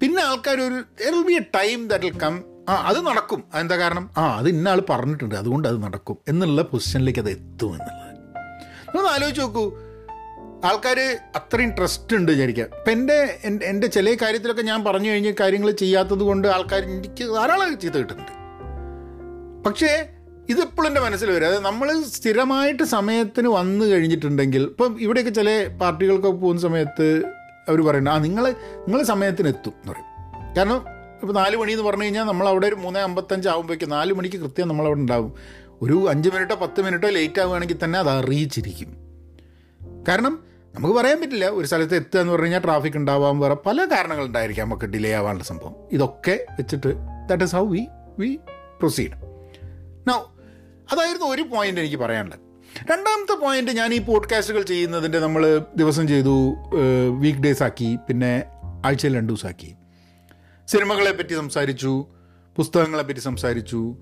പിന്നെ 0.00 0.22
ആൾക്കാർ 0.22 0.60
ഒരു 0.60 1.22
be 1.26 1.32
a 1.32 1.38
time 1.38 1.88
that 1.88 2.04
will 2.04 2.18
come 2.18 2.44
ആ 2.68 2.74
അത് 2.74 3.06
നടക്കും. 3.06 3.44
അതെന്താ 3.54 3.76
കാരണം? 3.76 4.10
ആ 4.16 4.38
അത് 4.38 4.48
ഇന്ന 4.48 4.68
ആൾ 4.68 4.82
പറഞ്ഞിട്ടുണ്ട്. 4.90 5.34
അതുകൊണ്ട് 5.34 5.68
അത് 5.68 5.82
നടക്കും. 5.82 6.18
എന്നുള്ള 6.28 6.62
പൊസിഷനിലേക്ക് 6.62 7.20
അത് 7.20 7.30
എത്തും 7.30 7.72
എന്നുള്ളത്. 7.72 8.04
നിങ്ങൾ 8.96 9.08
ആലോചിച്ച് 9.08 9.40
നോക്കൂ. 9.40 9.64
ആൾക്കാർ 10.64 10.98
അത്രയും 11.36 11.76
ട്രസ്റ്റ് 11.76 12.16
ഉണ്ട് 12.16 12.32
വിചാരിക്കുക. 12.32 12.64
ഇപ്പം 12.64 12.92
എന്റെ 12.92 13.38
എന്റെ 13.44 13.86
ചില 13.86 14.16
കാര്യത്തിലൊക്കെ 14.22 14.62
ഞാൻ 14.62 14.84
പറഞ്ഞു 14.84 15.10
കഴിഞ്ഞ 15.10 15.32
കാര്യങ്ങൾ 15.40 15.70
ചെയ്യാത്തത് 15.70 16.20
കൊണ്ട് 16.20 16.48
ആൾക്കാർ 16.48 16.82
എനിക്ക് 16.82 17.34
ധാരാളം 17.34 17.80
ചീത്ത 17.80 17.94
കിട്ടുന്നുണ്ട്. 17.94 18.34
പക്ഷേ 19.68 19.90
ഇതിപ്പോഴും 20.50 20.88
എന്റെ 20.88 21.00
മനസ്സിൽ 21.00 21.30
വരും. 21.30 21.46
അതായത് 21.46 21.64
നമ്മൾ 21.64 22.02
സ്ഥിരമായിട്ട് 22.02 22.82
സമയത്തിന് 22.82 23.48
വന്നു 23.48 23.84
കഴിഞ്ഞിട്ടുണ്ടെങ്കിൽ 23.84 24.62
ഇപ്പം 24.62 25.00
ഇവിടെയൊക്കെ 25.00 25.30
ചില 25.30 25.76
പാർട്ടികൾക്കൊക്കെ 25.80 26.40
പോകുന്ന 26.40 26.60
സമയത്ത് 26.60 27.22
അവർ 27.68 27.80
പറയുന്നത് 27.80 28.14
ആ 28.14 28.18
നിങ്ങൾ 28.18 28.50
നിങ്ങൾ 28.50 29.02
സമയത്തിന് 29.02 29.48
എത്തും 29.48 29.70
എന്ന് 29.70 29.92
പറയും. 29.92 30.08
കാരണം 30.56 30.84
ഇപ്പോൾ 31.22 31.32
നാല് 31.32 31.56
മണി 31.56 31.72
എന്ന് 31.72 31.84
പറഞ്ഞു 31.84 32.04
കഴിഞ്ഞാൽ 32.04 32.24
നമ്മൾ 32.24 32.48
അവിടെ 32.48 32.66
ഒരു 32.66 32.74
മൂന്ന് 32.74 33.00
അമ്പത്തഞ്ച് 33.00 33.48
ആകുമ്പോഴേക്കും 33.48 33.88
നാല് 33.88 34.12
മണിക്ക് 34.12 34.36
കൃത്യം 34.36 34.68
നമ്മളവിടെ 34.68 35.00
ഉണ്ടാവും. 35.00 35.34
ഒരു 35.82 36.08
അഞ്ച് 36.08 36.30
മിനിറ്റോ 36.34 36.54
പത്ത് 36.54 36.82
മിനിറ്റോ 36.82 37.08
ലേറ്റ് 37.08 37.40
ആവുകയാണെങ്കിൽ 37.40 37.78
തന്നെ 37.84 37.98
അത് 37.98 38.08
അറിയിച്ചിരിക്കും. 38.08 38.90
കാരണം 40.08 40.44
നമുക്ക് 40.74 40.94
പറയാൻ 40.94 41.20
പറ്റില്ല 41.20 41.48
ഒരു 41.48 41.66
സ്ഥലത്ത് 41.66 41.96
എത്തുക 41.96 42.20
എന്ന് 42.20 42.32
പറഞ്ഞു 42.32 42.44
കഴിഞ്ഞാൽ 42.44 42.60
ട്രാഫിക് 42.60 42.96
ഉണ്ടാവാൻ 42.96 43.38
വേറെ 43.38 43.56
പല 43.66 43.84
കാരണങ്ങളുണ്ടായിരിക്കാം 43.84 44.66
നമുക്ക് 44.66 44.84
ഡിലേ 44.84 45.12
ആവാനുള്ള 45.12 45.44
സംഭവം. 45.44 45.74
ഇതൊക്കെ 45.92 46.46
വെച്ചിട്ട് 46.50 46.94
that 47.28 47.44
is 47.44 47.56
how 47.56 47.66
we 47.66 47.86
we 48.18 48.38
proceed 48.80 49.12
now 50.08 50.18
അതായിരുന്നു 50.92 51.26
ഒരു 51.26 51.42
പോയിന്റ് 51.42 51.80
എനിക്ക് 51.80 51.96
പറയാനുള്ളത്. 51.96 52.40
രണ്ടാമത്തെ 52.90 53.34
പോയിന്റ് 53.40 53.70
ഞാൻ 53.70 53.94
ഈ 53.94 53.98
പോഡ്കാസ്റ്റുകൾ 53.98 54.62
ചെയ്യുന്നതിന്റെ 54.62 55.18
നമ്മൾ 55.18 55.62
ദിവസം 55.76 56.08
ചെയ്തു 56.08 56.54
വീക്ക് 57.20 57.38
ഡേയ്സ് 57.38 57.62
ആക്കി 57.62 57.98
പിന്നെ 58.08 58.44
ആഴ്ചയിൽ 58.84 59.16
രണ്ട് 59.16 59.32
ദിവസമാക്കി. 59.32 59.74
സിനിമകളെ 60.66 61.12
പറ്റി 61.12 61.34
സംസാരിച്ചു 61.34 62.06
പുസ്തകങ്ങളെ 62.56 63.02
പറ്റി 63.02 63.20
സംസാരിച്ചു. 63.20 63.96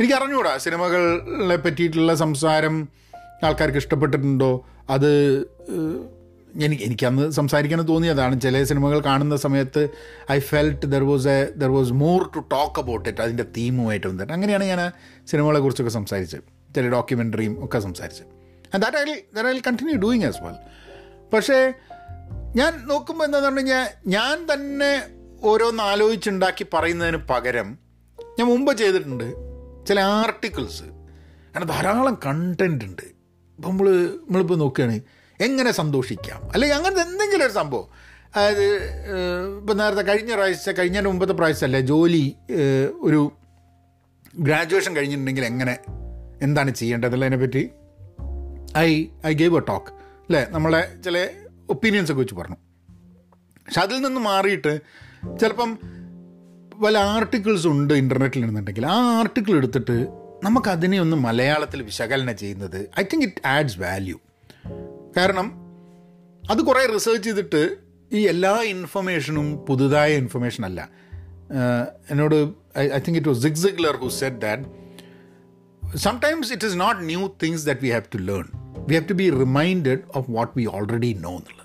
എനിക്ക് 0.00 0.14
അറിഞ്ഞുകൂടാ 0.14 0.56
സിനിമകളെ 0.58 1.56
പറ്റിയിട്ടുള്ള 1.56 2.14
സംസാരം 2.14 2.88
ആൾക്കാർക്ക് 3.44 3.78
ഇഷ്ടപ്പെട്ടിട്ടുണ്ടോ? 3.78 4.66
അത് 4.90 5.12
എനിക്ക് 6.54 6.84
എനിക്കന്ന് 6.84 7.30
സംസാരിക്കാൻ 7.30 7.82
തോന്നിയതാണ് 7.82 8.40
ചില 8.40 8.64
സിനിമകൾ 8.64 9.00
കാണുന്ന 9.00 9.36
സമയത്ത് 9.36 9.88
I 10.32 10.38
felt 10.38 10.86
there 10.86 11.02
was 11.02 11.28
a 11.28 11.50
there 11.50 11.68
was 11.68 11.92
more 11.92 12.30
to 12.36 12.38
talk 12.38 12.80
about 12.80 13.08
it 13.08 13.22
അതിന്റെ 13.22 13.42
തീമുമായിട്ട് 13.42 14.06
വന്നിട്ട്. 14.06 14.32
അങ്ങനെയാണ് 14.32 14.64
ഞാൻ 14.64 14.80
ആ 14.80 14.90
സിനിമകളെ 15.26 15.60
കുറിച്ചൊക്കെ 15.60 15.92
സംസാരിച്ചത്. 15.92 16.40
ചില 16.74 16.88
ഡോക്യുമെന്ററിയും 16.88 17.64
ഒക്കെ 17.64 17.78
സംസാരിച്ചത്. 17.78 18.26
And 18.74 18.82
that 18.82 18.96
I 18.96 19.04
that 19.34 19.48
I 19.48 19.60
continue 19.66 19.96
doing 19.96 20.24
as 20.24 20.42
well 20.42 20.56
പക്ഷേ 21.32 21.72
ഞാൻ 22.56 22.72
നോക്കുമ്പോൾ 22.86 23.24
എന്താണെന്ന് 23.24 23.48
പറഞ്ഞു 23.48 23.72
കഴിഞ്ഞാൽ 23.72 23.88
ഞാൻ 24.06 24.46
തന്നെ 24.52 25.02
ഓരോന്ന് 25.42 25.82
ആലോചിച്ചുണ്ടാക്കി 25.82 26.66
പറയുന്നതിന് 26.74 27.16
പകരം 27.16 27.78
ഞാൻ 28.38 28.48
മുമ്പ് 28.48 28.76
ചെയ്തിട്ടുണ്ട് 28.76 29.34
ചില 29.86 30.00
ആർട്ടിക്കിൾസ് 30.00 30.82
അങ്ങനെ 31.46 31.66
ധാരാളം 31.66 32.18
കണ്ടന്റ് 32.26 32.84
ഉണ്ട്. 32.84 33.02
ഇപ്പം 33.58 33.70
നമ്മൾ 33.70 33.88
നമ്മളിപ്പോൾ 33.96 34.58
നോക്കുകയാണ് 34.58 35.00
എങ്ങനെ 35.40 35.70
സന്തോഷിക്കാം? 35.72 36.50
അല്ലെങ്കിൽ 36.52 36.76
അങ്ങനത്തെ 36.76 37.02
എന്തെങ്കിലും 37.02 37.46
ഒരു 37.46 37.52
സംഭവം. 37.52 37.86
അതായത് 38.36 38.64
ഇപ്പം 39.58 39.76
നേരത്തെ 39.76 40.02
കഴിഞ്ഞ 40.02 40.34
പ്രാവശ്യം 40.34 40.74
കഴിഞ്ഞ 40.78 41.00
മുമ്പത്തെ 41.00 41.32
പ്രാവശ്യമല്ലേ 41.32 41.80
ജോലി 41.80 42.34
ഒരു 43.00 43.32
ഗ്രാജുവേഷൻ 44.38 44.96
കഴിഞ്ഞിട്ടുണ്ടെങ്കിൽ 44.96 45.44
എങ്ങനെ 45.44 45.78
എന്താണ് 46.42 46.74
ചെയ്യേണ്ടത് 46.74 47.12
അതിനെപ്പറ്റി? 47.12 47.70
I 48.78 49.06
I 49.26 49.32
gave 49.32 49.56
a 49.56 49.60
talk. 49.60 49.86
അല്ലേ? 49.90 50.46
നമ്മളെ 50.50 51.02
ചില 51.04 51.28
ഒപ്പീനിയൻസ് 51.70 52.12
ഒക്കെ 52.12 52.20
വെച്ച് 52.20 52.34
പറഞ്ഞു. 52.34 52.56
പക്ഷെ 53.66 53.80
അതിൽ 53.80 54.00
നിന്ന് 54.00 54.20
മാറിയിട്ട് 54.20 54.80
ചിലപ്പം 55.40 55.78
പല 56.84 56.98
ആർട്ടിക്കിൾസ് 56.98 57.66
ഉണ്ട് 57.66 57.94
ഇന്റർനെറ്റിൽ 57.94 58.40
ഇരുന്നുണ്ടെങ്കിൽ 58.40 58.86
ആ 58.86 59.18
ആർട്ടിക്കിൾ 59.18 59.56
എടുത്തിട്ട് 59.56 60.06
നമുക്കതിനെ 60.44 61.00
ഒന്ന് 61.00 61.16
മലയാളത്തിൽ 61.16 61.82
വിശകലനം 61.82 62.36
ചെയ്യുന്നത് 62.36 62.90
I 63.00 63.02
think 63.02 63.26
it 63.26 63.46
adds 63.46 63.78
value. 63.78 64.18
കാരണം 65.18 65.46
അത് 66.42 66.60
കുറേ 66.62 66.86
റിസർച്ച് 66.86 67.24
ചെയ്തിട്ട് 67.28 67.62
ഈ 68.10 68.20
എല്ലാ 68.26 68.52
ഇൻഫർമേഷനും 68.74 69.46
പുതുതായ 69.66 70.10
ഇൻഫർമേഷൻ 70.14 70.64
അല്ല. 70.64 70.80
എന്നോട് 72.10 72.36
I 72.78 72.98
think 73.06 73.18
it 73.18 73.28
was 73.28 73.42
Zig Ziglar 73.42 73.96
who 73.96 74.08
said 74.20 74.36
that 74.36 74.64
sometimes 75.98 76.52
it 76.52 76.66
is 76.66 76.80
not 76.80 77.00
new 77.02 77.22
things 77.42 77.66
that 77.66 77.80
we 77.80 77.90
have 77.90 78.08
to 78.14 78.20
learn 78.30 78.46
we 78.88 78.94
have 78.94 79.08
to 79.08 79.16
be 79.22 79.30
reminded 79.42 80.02
of 80.14 80.26
what 80.30 80.52
we 80.58 80.64
already 80.76 81.12
know 81.24 81.32
എന്നുള്ളത്. 81.38 81.64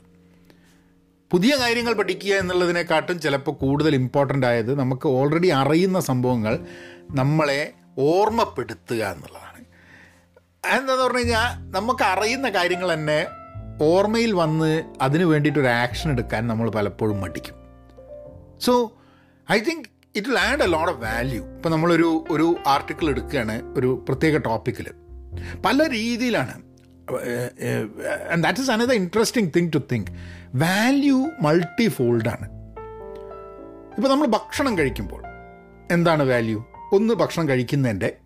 പുതിയ 1.31 1.53
കാര്യങ്ങൾ 1.55 1.93
പഠിക്കുക 1.93 2.33
എന്നുള്ളതിനെക്കാട്ടും 2.35 3.19
ചിലപ്പോൾ 3.19 3.51
കൂടുതൽ 3.63 3.95
important 3.95 4.45
ആയത് 4.45 4.79
നമുക്ക് 4.79 5.07
already 5.19 5.47
അറിയുന്ന 5.61 5.99
സംഭവങ്ങൾ 6.09 6.53
നമ്മളെ 7.11 7.61
ഓർമ്മപ്പെടുത്തുക 8.09 9.01
എന്നുള്ളതാണ്. 9.15 9.61
എന്താന്ന് 10.75 11.03
പറഞ്ഞു 11.03 11.19
കഴിഞ്ഞാൽ 11.19 11.47
നമുക്ക് 11.77 12.03
അറിയുന്ന 12.03 12.49
കാര്യങ്ങൾ 12.49 12.93
തന്നെ 12.93 13.17
ഓർമ്മയിൽ 13.81 14.33
വന്ന് 14.33 14.83
അതിന് 15.01 15.23
വേണ്ടിയിട്ടൊരു 15.23 15.67
ആക്ഷൻ 15.67 16.11
എടുക്കാൻ 16.11 16.47
നമ്മൾ 16.47 16.69
പലപ്പോഴും 16.69 17.21
മടിക്കും. 17.21 17.55
So 18.61 18.73
I 19.51 19.59
think 19.59 19.85
it 20.15 20.27
will 20.29 20.39
add 20.39 20.63
a 20.63 20.65
lot 20.65 20.91
of 20.91 21.01
value 21.03 21.45
ഇപ്പം 21.45 21.71
നമ്മളൊരു 21.71 22.25
ഒരു 22.31 22.55
ആർട്ടിക്കിൾ 22.67 23.09
എടുക്കുകയാണ് 23.09 23.77
ഒരു 23.77 24.05
പ്രത്യേക 24.09 24.37
ടോപ്പിക്കിൽ 24.37 24.87
പല 25.65 25.87
രീതിയിലാണ്. 25.89 26.53
And 28.31 28.43
that 28.43 28.59
is 28.59 28.71
another 28.71 28.93
interesting 28.93 29.51
thing 29.55 29.71
to 29.75 29.77
think 29.91 30.11
value 30.55 31.29
multi 31.41 31.87
ഫോൾഡാണ് 31.87 32.47
ഇപ്പോൾ 33.97 34.09
നമ്മൾ 34.09 34.27
ഭക്ഷണം 34.27 34.77
കഴിക്കുമ്പോൾ 34.77 35.23
എന്താണ് 35.91 36.23
വാല്യൂ 36.23 36.63
ഒന്ന് 36.91 37.13
ഭക്ഷണം 37.13 37.49
കഴിക്കുന്നതിന്റെ 37.49 38.17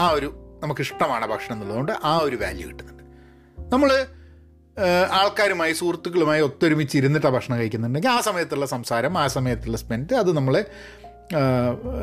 ആ 0.00 0.10
ഒരു 0.10 0.58
നമുക്കിഷ്ടമാണ് 0.62 1.26
ഭക്ഷണം 1.26 1.54
എന്നുള്ളതുകൊണ്ട് 1.54 1.92
ആ 2.04 2.18
ഒരു 2.18 2.36
വാല്യൂ 2.36 2.68
കിട്ടുന്നുണ്ട്. 2.68 3.02
നമ്മൾ 3.72 4.06
ആൾക്കാരുമായി 5.10 5.72
സുഹൃത്തുക്കളുമായി 5.72 6.40
ഒത്തൊരുമിച്ച് 6.40 6.98
ഇരുന്നിട്ടാണ് 6.98 7.34
ഭക്ഷണം 7.34 7.58
കഴിക്കുന്നുണ്ടെങ്കിൽ 7.58 8.08
ആ 8.08 8.20
സമയത്തുള്ള 8.20 8.66
സംസാരം 8.66 9.18
ആ 9.18 9.26
സമയത്തുള്ള 9.26 9.76
സ്പെൻഡ് 9.76 10.14
അത് 10.14 10.36
നമ്മളെ 10.36 10.62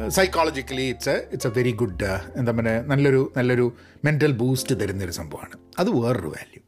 psychologically 0.09 0.81
it's 0.81 1.09
a 1.09 1.15
it's 1.33 1.47
a 1.47 1.51
very 1.51 1.71
good 1.71 2.05
എന്താ 2.35 2.51
പറയുക 2.51 2.85
നല്ലൊരു 2.87 3.31
നല്ലൊരു 3.37 3.73
മെന്റൽ 4.05 4.31
ബൂസ്റ്റ് 4.31 4.79
തരുന്നൊരു 4.81 5.11
സംഭവമാണ്. 5.11 5.55
അത് 5.79 5.89
വേറൊരു 5.89 6.27
വാല്യൂ 6.27 6.61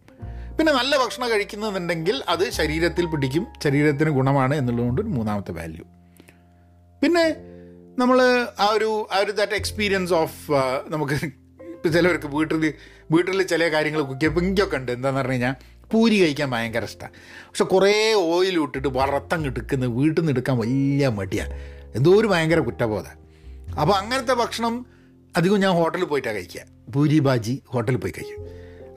പിന്നെ 0.57 0.73
നല്ല 0.73 0.97
ഭക്ഷണം 0.97 1.29
കഴിക്കുന്നുണ്ടെങ്കിൽ 1.29 2.23
അത് 2.27 2.49
ശരീരത്തിൽ 2.51 3.05
പിടിക്കും 3.05 3.47
ശരീരത്തിന് 3.63 4.09
ഗുണമാണ് 4.09 4.55
എന്നുള്ളതുകൊണ്ട് 4.55 5.01
ഒരു 5.01 5.09
മൂന്നാമത്തെ 5.09 5.51
വാല്യൂ 5.51 5.85
പിന്നെ 7.01 7.25
നമ്മൾ 7.99 8.19
ആ 8.59 8.65
ഒരു 8.65 9.07
ആ 9.11 9.17
ഒരു 9.17 9.31
ദാറ്റ് 9.31 9.53
എക്സ്പീരിയൻസ് 9.53 10.13
ഓഫ് 10.13 10.51
നമുക്ക് 10.87 11.15
ചിലവർക്ക് 11.89 12.27
വീട്ടിൽ 12.27 12.73
വീട്ടിൽ 13.11 13.43
ചില 13.43 13.71
കാര്യങ്ങൾ 13.71 14.01
കുക്ക് 14.01 14.25
ഇപ്പം 14.25 14.43
ഇങ്ങൊക്കെ 14.45 14.77
ഉണ്ട്. 14.77 14.91
എന്താണെന്ന് 14.91 15.21
പറഞ്ഞു 15.21 15.33
കഴിഞ്ഞാൽ 15.33 15.55
പൂരി 15.93 16.21
കഴിക്കാൻ 16.21 16.51
ഭയങ്കര 16.51 16.83
ഇഷ്ടമാണ് 16.83 17.13
പക്ഷെ 17.47 17.63
കുറേ 17.63 18.13
ഓയിൽ 18.13 18.59
ഇട്ടിട്ട് 18.59 18.87
വളർത്തം 18.87 19.45
എടുക്കുന്ന 19.45 19.85
വീട്ടിൽ 19.85 20.21
നിന്ന് 20.21 20.31
എടുക്കാൻ 20.31 20.57
വലിയ 20.57 21.07
മടിയാണ് 21.07 21.55
എന്തോ 21.95 22.19
ഒരു 22.19 22.27
ഭയങ്കര 22.27 22.59
കുറ്റബോധം. 22.59 23.15
അപ്പോൾ 23.81 23.93
അങ്ങനത്തെ 23.93 24.33
ഭക്ഷണം 24.33 24.85
അധികം 25.37 25.59
ഞാൻ 25.59 25.71
ഹോട്ടലിൽ 25.71 26.05
പോയിട്ടാണ് 26.05 26.35
കഴിക്കുക. 26.35 26.61
പൂരി 26.93 27.19
ബാജി 27.19 27.61
ഹോട്ടലിൽ 27.67 27.97
പോയി 27.97 28.11
കഴിക്കും. 28.11 28.45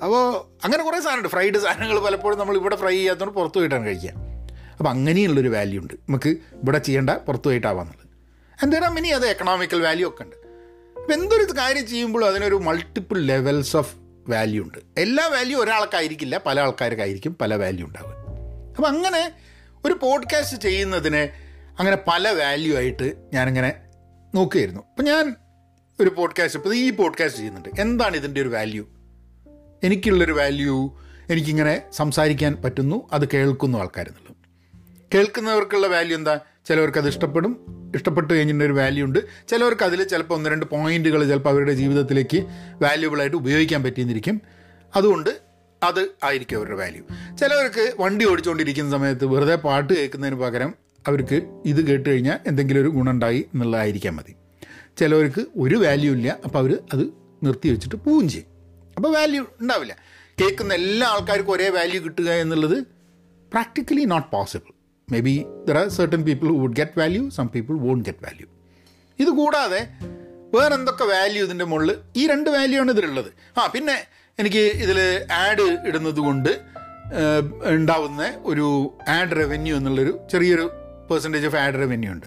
അപ്പോൾ 0.02 0.22
അങ്ങനെ 0.64 0.84
കുറേ 0.84 1.00
സാധനമുണ്ട്. 1.00 1.28
ഫ്രൈഡ് 1.28 1.58
സാധനങ്ങൾ 1.58 1.98
പലപ്പോഴും 2.00 2.38
നമ്മൾ 2.38 2.56
ഇവിടെ 2.56 2.76
ഫ്രൈ 2.76 2.94
ചെയ്യാത്തതുകൊണ്ട് 2.94 3.38
പുറത്തു 3.38 3.58
പോയിട്ടാണ് 3.58 3.86
കഴിക്കുക. 3.86 4.10
അപ്പോൾ 4.78 4.90
അങ്ങനെയുള്ളൊരു 4.90 5.48
വാല്യൂ 5.48 5.80
ഉണ്ട്. 5.80 5.94
നമുക്ക് 5.94 6.28
ഇവിടെ 6.28 6.78
ചെയ്യേണ്ട 6.78 7.10
പുറത്തു 7.10 7.48
പോയിട്ടാവാന്നുള്ളത്. 7.48 8.08
എന്തായാലും 8.62 8.98
ഇനി 8.98 9.08
അത് 9.08 9.26
എക്കണോമിക്കൽ 9.26 9.82
വാല്യൂ 9.82 10.08
ഒക്കെ 10.08 10.22
ഉണ്ട്. 10.22 10.36
അപ്പോൾ 11.00 11.12
എന്തൊരു 11.12 11.58
കാര്യം 11.58 11.86
ചെയ്യുമ്പോഴും 11.86 12.26
അതിനൊരു 12.26 12.54
മൾട്ടിപ്പിൾ 12.54 13.20
ലെവൽസ് 13.20 13.76
ഓഫ് 13.76 13.96
വാല്യൂ 14.28 14.62
ഉണ്ട്. 14.62 14.78
എല്ലാ 14.99 15.26
വാല്യൂ 15.26 15.59
ഒരാൾക്കായിരിക്കില്ല 15.59 16.40
പല 16.47 16.61
ആൾക്കാർക്കായിരിക്കും 16.61 17.37
പല 17.40 17.54
വാല്യൂ 17.54 17.87
ഉണ്ടാവുക. 17.87 18.14
അപ്പം 18.71 18.87
അങ്ങനെ 18.87 19.33
ഒരു 19.85 19.99
പോഡ്കാസ്റ്റ് 20.02 20.62
ചെയ്യുന്നതിന് 20.62 21.28
അങ്ങനെ 21.78 21.99
പല 22.09 22.31
വാല്യൂ 22.31 22.76
ആയിട്ട് 22.76 23.14
ഞാനിങ്ങനെ 23.33 23.81
നോക്കുകയായിരുന്നു. 24.35 24.81
അപ്പം 24.81 25.04
ഞാൻ 25.04 25.37
ഒരു 26.00 26.11
പോഡ്കാസ്റ്റ് 26.11 26.59
ഇപ്പോൾ 26.59 26.75
ഈ 26.75 26.90
പോഡ്കാസ്റ്റ് 26.90 27.38
ചെയ്യുന്നുണ്ട്. 27.38 27.69
എന്താണ് 27.78 28.16
ഇതിന്റെ 28.16 28.40
ഒരു 28.40 28.49
വാല്യൂ 28.49 28.87
എനിക്കുള്ളൊരു 29.85 30.33
വാല്യൂ 30.33 30.99
എനിക്കിങ്ങനെ 31.31 31.83
സംസാരിക്കാൻ 31.93 32.62
പറ്റുന്നു 32.64 33.09
അത് 33.12 33.28
കേൾക്കുന്നു 33.35 33.78
ആൾക്കാരെന്നുള്ളത്. 33.78 34.37
കേൾക്കുന്നവർക്കുള്ള 35.14 35.87
വാല്യൂ 35.87 36.19
എന്താ? 36.19 36.40
ചിലവർക്ക് 36.66 36.99
അത് 36.99 37.09
ഇഷ്ടപ്പെടും. 37.09 37.52
ഇഷ്ടപ്പെട്ട് 37.94 38.35
കഴിഞ്ഞിട്ട് 38.35 38.64
ഒരു 38.64 38.73
വാല്യൂ 38.73 39.04
ഉണ്ട്. 39.04 39.18
ചിലവർക്ക് 39.49 39.83
അതിൽ 39.83 40.04
ചിലപ്പോൾ 40.04 40.35
ഒന്ന് 40.35 40.50
രണ്ട് 40.50 40.66
പോയിന്റുകൾ 40.66 41.28
ചിലപ്പോൾ 41.28 41.50
അവരുടെ 41.50 41.73
ജീവിതത്തിലേക്ക് 41.73 42.47
വാല്യൂബിളായിട്ട് 42.83 43.37
ഉപയോഗിക്കാൻ 43.37 43.83
പറ്റിയെന്നിരിക്കും. 43.83 44.40
അതുകൊണ്ട് 44.97 45.40
അത് 45.83 46.09
ആയിരിക്കും 46.25 46.56
അവരുടെ 46.56 46.75
വാല്യൂ 46.75 47.02
ചിലവർക്ക് 47.37 47.94
വണ്ടി 48.00 48.25
ഓടിച്ചുകൊണ്ടിരിക്കുന്ന 48.26 48.90
സമയത്ത് 48.90 49.25
വെറുതെ 49.25 49.54
പാട്ട് 49.54 49.92
കേൾക്കുന്നതിന് 49.92 50.40
പകരം 50.40 50.75
അവർക്ക് 51.09 51.62
ഇത് 51.64 51.87
കേട്ട് 51.87 52.11
കഴിഞ്ഞാൽ 52.11 52.38
എന്തെങ്കിലും 52.47 52.80
ഒരു 52.80 52.88
ഗുണമുണ്ടായി 52.88 53.47
എന്നുള്ളതായിരിക്കാം 53.54 54.16
മതി. 54.16 54.35
ചിലവർക്ക് 54.97 55.47
ഒരു 55.56 55.76
വാല്യൂ 55.76 56.12
ഇല്ല 56.12 56.38
അപ്പോൾ 56.44 56.59
അവർ 56.59 56.78
അത് 56.92 57.09
നിർത്തി 57.42 57.68
വെച്ചിട്ട് 57.68 57.97
പോവുകയും 57.97 58.28
ചെയ്യും. 58.28 58.49
അപ്പോൾ 58.97 59.14
വാല്യൂ 59.14 59.47
ഉണ്ടാവില്ല. 59.61 59.97
കേൾക്കുന്ന 60.40 60.75
എല്ലാ 60.75 61.09
ആൾക്കാർക്കും 61.09 61.52
ഒരേ 61.52 61.68
വാല്യൂ 61.68 62.00
കിട്ടുക 62.02 62.30
എന്നുള്ളത് 62.30 62.78
practically 63.52 64.04
not 64.04 64.30
possible 64.33 64.74
may 65.08 65.20
be 65.20 65.44
there 65.68 65.78
are 65.78 65.88
certain 65.88 66.25
people 66.25 66.49
would 66.49 66.76
get 66.76 66.99
value 66.99 67.30
some 67.30 67.49
people 67.49 67.75
won't 67.78 68.04
get 68.04 68.25
value 68.25 68.46
ഇത് 69.18 69.28
കൂടാതെ 69.30 69.80
വേറെ 70.54 70.75
എന്തൊക്കെ 70.75 71.04
വാല്യൂ 71.04 71.44
ഇതിന്റെ 71.44 71.64
മുകളിൽ? 71.64 71.96
ഈ 72.16 72.26
രണ്ട് 72.26 72.50
വാല്യൂ 72.50 72.80
ആണ് 72.80 72.90
ഇതിലുള്ളത് 72.90 73.30
ആ 73.58 73.66
പിന്നെ 73.66 73.96
എനിക്ക് 74.38 74.58
ഇതിൽ 74.58 74.99
ആഡ് 75.32 75.87
ഇടുന്നത് 75.88 76.20
കൊണ്ട് 76.20 76.50
ഉണ്ടാവുന്ന 77.75 78.34
ഒരു 78.44 78.66
ആഡ് 79.08 79.30
റവന്യൂ 79.30 79.76
എന്നുള്ളൊരു 79.76 80.20
ചെറിയൊരു 80.32 80.70
പെർസെന്റേജ് 81.11 81.46
ഓഫ് 81.46 81.56
ആഡ് 81.56 81.75
റവന്യൂ 81.75 82.12
ഉണ്ട്. 82.12 82.26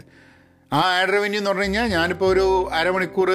ആ 0.72 1.02
ആഡ് 1.02 1.10
റവന്യൂ 1.10 1.38
എന്ന് 1.38 1.50
പറഞ്ഞു 1.50 1.64
കഴിഞ്ഞാൽ 1.64 1.88
ഞാനിപ്പോൾ 1.88 2.26
ഒരു 2.26 2.70
അരമണിക്കൂർ 2.74 3.30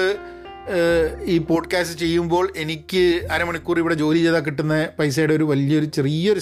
ഈ 1.23 1.37
പോഡ്കാസ്റ്റ് 1.37 1.99
ചെയ്യുമ്പോൾ 1.99 2.53
എനിക്ക് 2.55 3.27
അരമണിക്കൂർ 3.31 3.79
ഇവിടെ 3.79 3.95
ജോലി 3.95 4.17
ചെയ്താൽ 4.17 4.39
കിട്ടുന്ന 4.39 4.89
പൈസയുടെ 4.99 5.33
ഒരു 5.33 5.43
വലിയൊരു 5.43 5.85
ചെറിയൊരു 5.85 6.39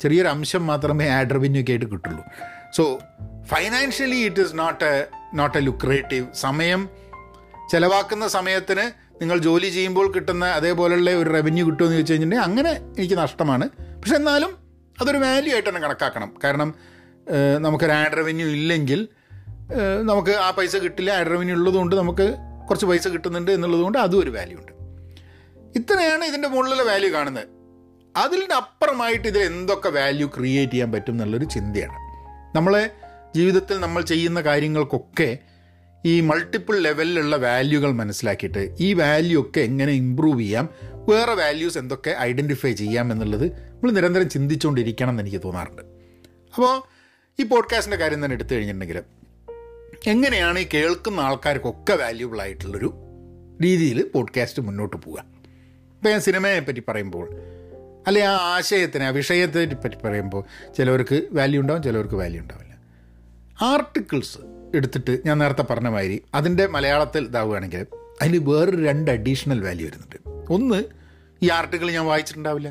ചെറിയൊരു 0.00 0.28
അംശം 0.28 0.66
മാത്രമേ 0.66 1.06
ആഡ് 1.08 1.30
റവന്യൂ 1.34 1.62
ഒക്കെ 1.62 1.72
ആയിട്ട് 1.72 1.86
കിട്ടുള്ളൂ. 1.92 2.24
So 2.76 2.84
financially 3.44 4.20
it 4.28 4.40
is 4.40 4.54
not 4.58 4.84
a 4.84 4.96
not 5.34 5.56
a 5.58 5.60
lucrative 5.60 6.26
സമയം. 6.34 6.88
ചിലവാക്കുന്ന 7.72 8.28
സമയത്തിന് 8.28 8.84
നിങ്ങൾ 9.20 9.38
ജോലി 9.38 9.68
ചെയ്യുമ്പോൾ 9.68 10.06
കിട്ടുന്ന 10.12 10.44
അതേപോലെയുള്ള 10.58 11.10
ഒരു 11.10 11.30
റവന്യൂ 11.30 11.64
കിട്ടുമെന്ന് 11.66 11.96
ചോദിച്ചു 11.96 12.12
കഴിഞ്ഞിട്ടുണ്ടെങ്കിൽ 12.12 12.50
അങ്ങനെ 12.50 12.72
എനിക്ക് 13.00 13.18
നഷ്ടമാണ്. 13.18 13.68
പക്ഷെ 14.00 14.16
എന്നാലും 14.16 14.52
അതൊരു 15.00 15.18
വാല്യൂ 15.18 15.52
ആയിട്ട് 15.52 15.68
തന്നെ 15.68 15.80
കണക്കാക്കണം. 15.80 16.30
കാരണം 16.44 16.74
നമുക്കൊരു 17.58 17.92
ആഡ് 17.92 18.16
റവന്യൂ 18.16 18.46
ഇല്ലെങ്കിൽ 18.46 19.08
നമുക്ക് 20.02 20.32
ആ 20.46 20.50
പൈസ 20.50 20.76
കിട്ടില്ല 20.76 21.10
ആഡ് 21.10 21.26
റവന്യൂ 21.26 21.54
ഉള്ളതുകൊണ്ട് 21.56 21.96
നമുക്ക് 21.96 22.26
കുറച്ച് 22.68 22.86
പൈസ 22.86 23.08
കിട്ടുന്നുണ്ട് 23.08 23.50
എന്നുള്ളതുകൊണ്ട് 23.50 23.98
അതും 23.98 24.20
ഒരു 24.22 24.30
വാല്യൂ 24.30 24.56
ഉണ്ട്. 24.58 24.72
ഇത്രയാണ് 25.78 26.24
ഇതിന്റെ 26.24 26.48
മുകളിലുള്ള 26.48 26.82
വാല്യൂ 26.82 27.10
കാണുന്നത്. 27.12 27.48
അതിന്റെ 28.16 28.54
ഇതിൽ 29.28 29.42
എന്തൊക്കെ 29.42 29.88
വാല്യൂ 29.88 30.30
ക്രിയേറ്റ് 30.38 30.72
ചെയ്യാൻ 30.72 30.92
പറ്റും 30.92 31.12
എന്നുള്ളൊരു 31.12 31.44
ചിന്തയാണ്. 31.44 31.92
നമ്മളെ 32.56 32.90
ജീവിതത്തിൽ 33.36 33.80
നമ്മൾ 33.80 34.02
ചെയ്യുന്ന 34.02 34.40
കാര്യങ്ങൾക്കൊക്കെ 34.40 35.38
ഈ 36.06 36.20
മൾട്ടിപ്പിൾ 36.20 36.78
ലെവലിലുള്ള 36.78 37.36
വാല്യൂകൾ 37.36 37.92
മനസ്സിലാക്കിയിട്ട് 37.92 38.76
ഈ 38.80 38.92
വാല്യൂ 38.92 39.40
ഒക്കെ 39.40 39.60
എങ്ങനെ 39.60 39.92
ഇമ്പ്രൂവ് 39.92 40.40
ചെയ്യാം 40.40 40.68
വേറെ 40.94 41.34
വാല്യൂസ് 41.34 41.78
എന്തൊക്കെ 41.78 42.16
ഐഡന്റിഫൈ 42.18 42.72
ചെയ്യാം 42.72 43.12
എന്നുള്ളത് 43.12 43.46
നമ്മൾ 43.46 43.90
നിരന്തരം 43.90 44.28
ചിന്തിച്ചുകൊണ്ടിരിക്കണം 44.28 45.10
എന്ന് 45.10 45.22
എനിക്ക് 45.22 45.40
തോന്നാറുണ്ട്. 45.44 45.82
അപ്പോൾ 46.54 46.82
ഈ 47.40 47.44
പോഡ്കാസ്റ്റിന്റെ 47.44 47.96
കാര്യം 47.96 48.24
തന്നെ 48.24 48.34
എടുത്തു 48.34 48.54
കഴിഞ്ഞിട്ടുണ്ടെങ്കിൽ 48.54 49.02
എങ്ങനെയാണ് 50.06 50.58
ഈ 50.58 50.66
കേൾക്കുന്ന 50.74 51.20
ആൾക്കാർക്കൊക്കെ 51.20 51.92
വാല്യൂബിൾ 51.92 52.40
ആയിട്ടുള്ളൊരു 52.40 52.94
രീതിയിൽ 53.62 54.10
പോഡ്കാസ്റ്റ് 54.14 54.62
മുന്നോട്ട് 54.62 54.96
പോവുക? 54.96 55.24
ഇപ്പോൾ 55.94 56.08
ഞാൻ 56.08 56.20
സിനിമയെ 56.20 56.60
പറ്റി 56.60 56.82
പറയുമ്പോൾ 56.88 57.53
അല്ലെ 58.06 58.22
ആ 58.22 58.36
ആശയത്തിനെ 58.36 59.06
ആ 59.06 59.08
വിഷയത്തെ 59.08 59.64
പറ്റി 59.64 59.96
പറയുമ്പോൾ 59.96 60.44
ചിലവർക്ക് 60.76 61.26
വാല്യൂ 61.32 61.60
ഉണ്ടാവും 61.60 61.82
ചിലവർക്ക് 61.82 62.14
വാല്യൂ 62.14 62.40
ഉണ്ടാവില്ല. 62.40 62.74
ആർട്ടിക്കിൾസ് 63.62 64.38
എടുത്തിട്ട് 64.74 65.20
ഞാൻ 65.26 65.38
നേരത്തെ 65.38 65.62
പറഞ്ഞ 65.62 65.88
മാതിരി 65.88 66.22
അതിന്റെ 66.34 66.66
മലയാളത്തിൽ 66.66 67.24
ഇതാവുകയാണെങ്കിൽ 67.24 67.86
അതിൽ 68.22 68.38
വേറൊരു 68.38 68.84
രണ്ട് 68.84 69.10
അഡീഷണൽ 69.10 69.64
വാല്യൂ 69.64 69.86
വരുന്നുണ്ട്. 69.86 70.52
ഒന്ന് 70.52 70.84
ഈ 71.42 71.50
ആർട്ടിക്കിൾ 71.50 71.90
ഞാൻ 71.90 72.06
വായിച്ചിട്ടുണ്ടാവില്ല. 72.06 72.68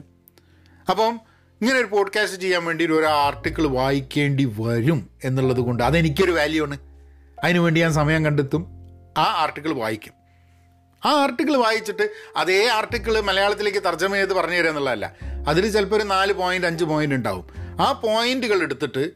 അപ്പം 0.89 1.19
ഇങ്ങനെ 1.61 1.79
ഒരു 1.79 1.85
പോഡ്കാസ്റ്റ് 1.85 2.41
ചെയ്യാൻ 2.41 2.65
വേണ്ടി 2.65 2.85
ഒരു 2.85 3.05
ആർട്ടിക്കിൾ 3.05 3.67
വായിക്കേണ്ടി 3.67 4.53
വരും 4.59 5.09
എന്നുള്ളത് 5.23 5.59
കൊണ്ട് 5.59 5.83
അതെനിക്കൊരു 5.83 6.31
വാല്യൂ 6.31 6.65
ആണ്. 6.65 6.77
അതിനുവേണ്ടി 7.43 7.81
ഞാൻ 7.81 7.93
സമയം 7.93 8.25
കണ്ടെത്തും. 8.25 8.67
ആ 9.17 9.23
ആർട്ടിക്കിൾ 9.23 9.73
വായിക്കും. 9.73 10.22
ആ 11.05 11.21
ആർട്ടിക്കിൾ 11.21 11.57
വായിച്ചിട്ട് 11.57 12.09
അതേ 12.37 12.67
ആർട്ടിക്കിൾ 12.67 13.19
മലയാളത്തിലേക്ക് 13.19 13.79
തർജമ 13.79 14.13
ചെയ്ത് 14.13 14.33
പറഞ്ഞു 14.33 14.55
തരിക 14.55 14.69
എന്നുള്ളതല്ല. 14.69 15.15
അതിൽ 15.47 15.69
ചിലപ്പോൾ 15.69 15.95
ഒരു 15.95 16.03
നാല് 16.03 16.33
പോയിന്റ് 16.33 16.67
അഞ്ച് 16.67 16.83
പോയിന്റ് 16.83 17.15
ഉണ്ടാവും. 17.15 17.47
ആ 17.81 17.91
പോയിന്റുകൾ 17.91 18.61
എടുത്തിട്ട് 18.61 19.11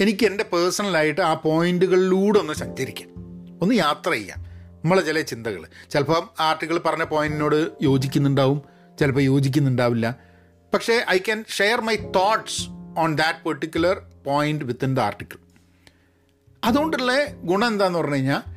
എനിക്ക് 0.00 0.26
എന്റെ 0.26 0.44
പേഴ്സണലായിട്ട് 0.44 1.20
ആ 1.20 1.34
പോയിന്റുകളിലൂടെ 1.34 2.38
ഒന്ന് 2.38 2.52
സഞ്ചരിക്കാം. 2.52 3.08
ഒന്ന് 3.62 3.74
യാത്ര 3.74 4.10
ചെയ്യാം. 4.10 4.38
നമ്മളെ 4.84 5.02
ചില 5.02 5.20
ചിന്തകൾ 5.20 5.66
ചിലപ്പം 5.90 6.30
ആർട്ടിക്കിൾ 6.40 6.78
പറഞ്ഞ 6.78 7.04
പോയിന്റിനോട് 7.04 7.70
യോജിക്കുന്നുണ്ടാവും. 7.82 8.62
ചിലപ്പോൾ 9.00 9.20
യോജിക്കുന്നുണ്ടാവില്ല. 9.20 10.16
പക്ഷേ 10.74 11.04
I 11.10 11.18
can 11.18 11.44
share 11.48 11.80
my 11.80 11.96
thoughts 11.96 12.62
on 12.98 13.14
that 13.16 13.44
particular 13.44 14.02
point 14.26 14.64
within 14.64 14.94
the 14.94 15.00
article 15.00 15.36
അതുകൊണ്ടുള്ള 16.64 17.26
ഗുണം 17.26 17.68
എന്താന്ന് 17.68 17.98
പറഞ്ഞു 17.98 18.14
കഴിഞ്ഞാൽ 18.14 18.53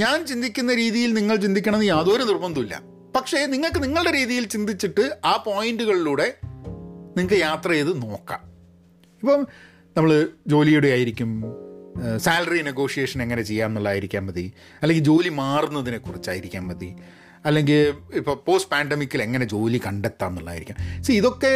ഞാൻ 0.00 0.26
ചിന്തിക്കുന്ന 0.26 0.72
രീതിയിൽ 0.74 1.10
നിങ്ങൾ 1.14 1.36
ചിന്തിക്കണമെന്ന് 1.36 1.86
യാതൊരു 1.86 2.22
നിർബന്ധമില്ല 2.22 2.74
പക്ഷേ 3.16 3.46
നിങ്ങൾക്ക് 3.46 3.80
നിങ്ങളുടെ 3.82 4.10
രീതിയിൽ 4.18 4.44
ചിന്തിച്ചിട്ട് 4.54 5.04
ആ 5.24 5.32
പോയിന്റുകളിലൂടെ 5.46 6.26
നിങ്ങൾക്ക് 7.16 7.34
യാത്ര 7.34 7.70
ചെയ്ത് 7.70 7.92
നോക്കാം. 8.02 8.42
ഇപ്പം 9.22 9.40
നമ്മൾ 9.96 10.10
ജോലിയുടെ 10.46 10.88
ആയിരിക്കും 10.88 11.30
സാലറി 12.16 12.60
നെഗോഷിയേഷൻ 12.62 13.22
എങ്ങനെ 13.22 13.42
ചെയ്യാം 13.42 13.70
എന്നുള്ളതായിരിക്കാൻ 13.70 14.26
മതി. 14.26 14.52
അല്ലെങ്കിൽ 14.82 15.04
ജോലി 15.04 15.28
മാറുന്നതിനെ 15.28 15.98
കുറിച്ചായിരിക്കാൻ 15.98 16.66
മതി. 16.66 16.90
അല്ലെങ്കിൽ 17.44 17.80
ഇപ്പോൾ 18.14 18.36
പോസ്റ്റ് 18.46 18.70
പാൻഡമിക്കിൽ 18.70 19.22
എങ്ങനെ 19.22 19.44
ജോലി 19.44 19.80
കണ്ടെത്താം 19.86 20.28
എന്നുള്ളതായിരിക്കാം 20.28 20.76
സി 21.04 21.12
ഇതൊക്കെ 21.12 21.52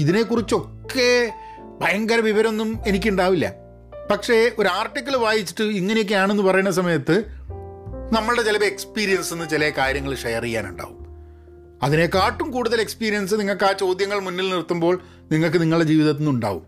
ഇതിനെക്കുറിച്ചൊക്കെ 0.00 1.10
ഭയങ്കര 1.80 2.20
വിവരമൊന്നും 2.20 2.70
എനിക്കുണ്ടാവില്ല. 2.86 3.67
പക്ഷേ 4.10 4.50
ഒരു 4.58 4.68
ആർട്ടിക്കിൾ 4.68 5.16
വായിച്ചിട്ട് 5.16 5.64
ഇങ്ങനെയൊക്കെയാണെന്ന് 5.64 6.42
പറയുന്ന 6.42 6.70
സമയത്ത് 6.70 7.24
നമ്മളുടെ 8.12 8.42
ചിലപ്പോൾ 8.42 8.66
എക്സ്പീരിയൻസ് 8.66 9.32
എന്ന് 9.32 9.48
ചില 9.48 9.72
കാര്യങ്ങൾ 9.78 10.14
ഷെയർ 10.14 10.42
ചെയ്യാനുണ്ടാവും. 10.42 11.08
അതിനെക്കാട്ടും 11.82 12.50
കൂടുതൽ 12.50 12.80
എക്സ്പീരിയൻസ് 12.80 13.34
നിങ്ങൾക്ക് 13.34 13.64
ആ 13.64 13.72
ചോദ്യങ്ങൾ 13.72 14.20
മുന്നിൽ 14.20 14.48
നിർത്തുമ്പോൾ 14.48 15.00
നിങ്ങൾക്ക് 15.32 15.62
നിങ്ങളുടെ 15.62 15.88
ജീവിതത്തിൽ 15.88 16.18
നിന്നുണ്ടാവും 16.18 16.66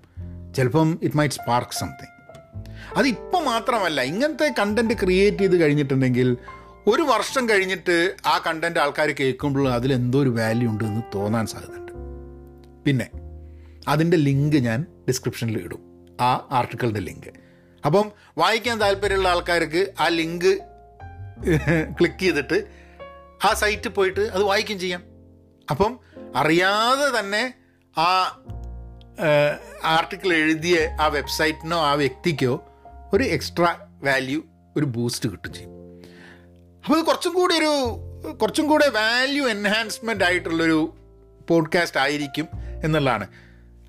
ചിലപ്പം 0.54 0.98
ഇറ്റ് 1.02 1.16
മൈറ്റ് 1.16 1.34
സ്പാർക്ക് 1.34 1.72
സംതിങ് 1.72 2.16
അതിപ്പോൾ 2.96 3.44
മാത്രമല്ല 3.44 4.00
ഇങ്ങനത്തെ 4.00 4.54
കണ്ടന്റ് 4.58 4.94
ക്രിയേറ്റ് 4.94 5.38
ചെയ്ത് 5.38 5.60
കഴിഞ്ഞിട്ടുണ്ടെങ്കിൽ 5.60 6.36
ഒരു 6.86 7.02
വർഷം 7.02 7.48
കഴിഞ്ഞിട്ട് 7.48 8.14
ആ 8.26 8.38
കണ്ടന്റ് 8.46 8.78
ആൾക്കാർ 8.78 9.10
കേൾക്കുമ്പോൾ 9.10 9.72
അതിലെന്തോ 9.72 10.22
ഒരു 10.22 10.30
വാല്യൂ 10.30 10.70
ഉണ്ട് 10.70 10.84
എന്ന് 10.84 11.02
തോന്നാൻ 11.14 11.46
സാധ്യതയുണ്ട്. 11.46 11.92
പിന്നെ 12.84 13.10
അതിന്റെ 13.88 14.16
ലിങ്ക് 14.16 14.56
ഞാൻ 14.56 14.86
ഡിസ്ക്രിപ്ഷനിൽ 15.08 15.58
ഇടും. 15.58 15.89
ആ 16.20 16.48
ആർട്ടിക്കിളിന്റെ 16.50 17.00
ലിങ്ക്. 17.00 17.30
അപ്പം 17.86 18.12
വായിക്കാൻ 18.38 18.80
താല്പര്യമുള്ള 18.80 19.28
ആൾക്കാർക്ക് 19.28 19.92
ആ 20.00 20.08
ലിങ്ക് 20.08 20.52
ക്ലിക്ക് 21.98 22.20
ചെയ്തിട്ട് 22.20 22.66
ആ 23.44 23.54
സൈറ്റിൽ 23.54 23.88
പോയിട്ട് 23.88 24.20
അത് 24.20 24.42
വായിക്കുകയും 24.42 24.80
ചെയ്യാം. 24.80 25.02
അപ്പം 25.70 26.00
അറിയാതെ 26.36 27.18
തന്നെ 27.18 27.54
ആ 27.98 28.08
ആർട്ടിക്കിൾ 29.84 30.32
എഴുതിയ 30.32 30.78
ആ 31.00 31.06
വെബ്സൈറ്റിനോ 31.06 31.78
ആ 31.80 31.94
വ്യക്തിക്കോ 31.94 32.64
ഒരു 33.12 33.24
എക്സ്ട്രാ 33.24 33.76
വാല്യൂ 34.02 34.42
ഒരു 34.76 34.84
ബൂസ്റ്റ് 34.84 35.28
കിട്ടും 35.30 35.52
ചെയ്യും. 35.52 35.70
അപ്പോൾ 36.84 36.98
ഇത് 36.98 37.06
കുറച്ചും 37.06 37.34
കൂടി 37.34 37.54
ഒരു 37.54 37.72
കുറച്ചും 38.32 38.66
കൂടെ 38.66 38.88
വാല്യൂ 38.88 39.48
എൻഹാൻസ്മെന്റ് 39.48 40.24
ആയിട്ടുള്ളൊരു 40.24 40.94
പോഡ്കാസ്റ്റ് 41.50 42.00
ആയിരിക്കും 42.00 42.48
എന്നുള്ളതാണ്. 42.84 43.28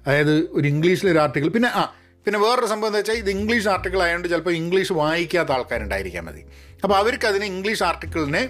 അതായത് 0.08 0.36
ഒരു 0.52 0.68
ഇംഗ്ലീഷിലൊരു 0.68 1.20
ആർട്ടിക്കിൾ 1.20 1.50
പിന്നെ 1.50 1.70
ആ 1.70 1.94
പിന്നെ 2.26 2.40
വേറൊരു 2.40 2.66
സംഭവം 2.66 2.90
എന്താ 2.90 3.00
വെച്ചാൽ 3.00 3.14
ഇത് 3.14 3.30
ഇംഗ്ലീഷ് 3.30 3.68
ആർട്ടിക്കിൾ 3.68 4.02
ആയതുകൊണ്ട് 4.04 4.28
ചിലപ്പോൾ 4.28 4.52
ഇംഗ്ലീഷ് 4.52 4.94
വായിക്കാത്ത 4.94 5.52
ആൾക്കാരുണ്ടായിരിക്കാൻ 5.52 6.26
മതി. 6.26 6.42
അപ്പോൾ 6.84 6.98
അവർക്ക് 6.98 7.26
അതിന് 7.26 7.46
ഇംഗ്ലീഷ് 7.46 7.84
ആർട്ടിക്കിളിനെ 7.84 8.44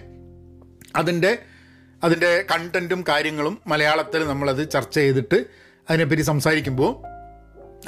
അതിന്റെ 0.95 1.39
അതിന്റെ 2.03 2.45
കണ്ടന്റും 2.51 3.05
കാര്യങ്ങളും 3.09 3.61
മലയാളത്തിൽ 3.67 4.27
നമ്മളത് 4.27 4.69
ചർച്ച 4.71 4.95
ചെയ്തിട്ട് 4.95 5.45
അതിനെപ്പറ്റി 5.89 6.21
സംസാരിക്കുമ്പോൾ 6.21 6.91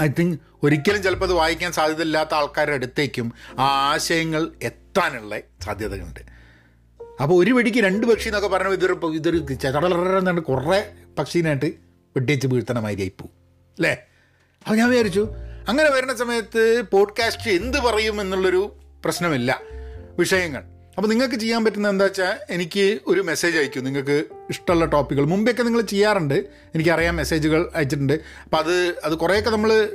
ഐ 0.01 0.07
തിങ്ക് 0.19 0.39
ഒരിക്കലും 0.63 1.03
ചിലപ്പോൾ 1.03 1.25
അത് 1.25 1.33
വായിക്കാൻ 1.33 1.71
സാധ്യതയില്ലാത്ത 1.71 2.33
ആൾക്കാരുടെ 2.33 2.75
അടുത്തേക്കും 2.75 3.33
ആ 3.59 3.67
ആശയങ്ങൾ 3.93 4.51
എത്താനുള്ള 4.61 5.39
സാധ്യതകളുണ്ട്. 5.61 6.19
അപ്പോൾ 7.21 7.43
ഒരു 7.43 7.51
വെടിക്ക് 7.51 7.77
രണ്ട് 7.77 8.07
പക്ഷി 8.07 8.27
എന്നൊക്കെ 8.27 8.47
പറഞ്ഞാൽ 8.47 8.73
ഇതൊരു 8.73 9.11
ഇതൊരു 9.15 9.37
ചടലറന്നാണ് 9.53 10.41
കുറേ 10.41 10.79
പക്ഷീനായിട്ട് 11.19 11.65
വെട്ടിച്ച് 12.17 12.47
വീഴ്ത്തണ 12.47 12.79
മാതിരിയായി 12.79 13.13
പോവും 13.21 13.33
അല്ലേ 13.77 13.93
അപ്പോൾ 14.65 14.75
ഞാൻ 14.75 14.89
വിചാരിച്ചു 14.89 15.23
അങ്ങനെ 15.69 15.89
വരുന്ന 15.89 16.15
സമയത്ത് 16.15 16.83
പോഡ്കാസ്റ്റ് 16.91 17.51
എന്ത് 17.51 17.77
പറയും 17.77 18.21
എന്നുള്ളൊരു 18.21 18.75
പ്രശ്നമില്ല. 19.05 19.61
വിഷയങ്ങൾ. 20.19 20.63
അപ്പോൾ 20.97 21.07
നിങ്ങൾക്ക് 21.07 21.35
ചെയ്യാൻ 21.35 21.65
പറ്റുന്ന 21.65 21.89
എന്താ 21.89 22.05
വെച്ചാൽ 22.05 22.37
എനിക്ക് 22.49 22.99
ഒരു 23.07 23.21
മെസ്സേജ് 23.21 23.57
അയക്കും. 23.57 23.83
നിങ്ങൾക്ക് 23.83 24.23
ഇഷ്ടമുള്ള 24.49 24.85
ടോപ്പിക്കുകൾ 24.85 25.27
മുമ്പെയൊക്കെ 25.27 25.63
നിങ്ങൾ 25.63 25.81
ചെയ്യാറുണ്ട്. 25.81 26.33
എനിക്കറിയാം 26.75 27.15
മെസ്സേജുകൾ 27.15 27.71
അയച്ചിട്ടുണ്ട്. 27.75 28.13
അപ്പോൾ 28.13 28.57
അത് 28.57 28.75
അത് 29.03 29.15
കുറേയൊക്കെ 29.15 29.49
നമ്മൾ 29.49 29.89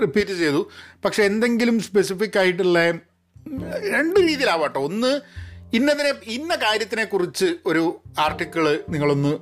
റിപ്പീറ്റ് 0.00 0.30
ചെയ്തു. 0.30 0.70
പക്ഷേ 1.04 1.22
എന്തെങ്കിലും 1.22 1.80
സ്പെസിഫിക് 1.80 2.38
ആയിട്ടുള്ള 2.38 2.90
രണ്ട് 3.94 4.20
രീതിയിലാവട്ടോ. 4.20 4.80
ഒന്ന് 4.80 5.20
ഇന്നതിനെ 5.72 6.12
ഇന്ന 6.24 6.54
കാര്യത്തിനെക്കുറിച്ച് 6.54 7.54
ഒരു 7.66 8.00
ആർട്ടിക്കിൾ 8.18 8.78
നിങ്ങളൊന്ന് 8.88 9.38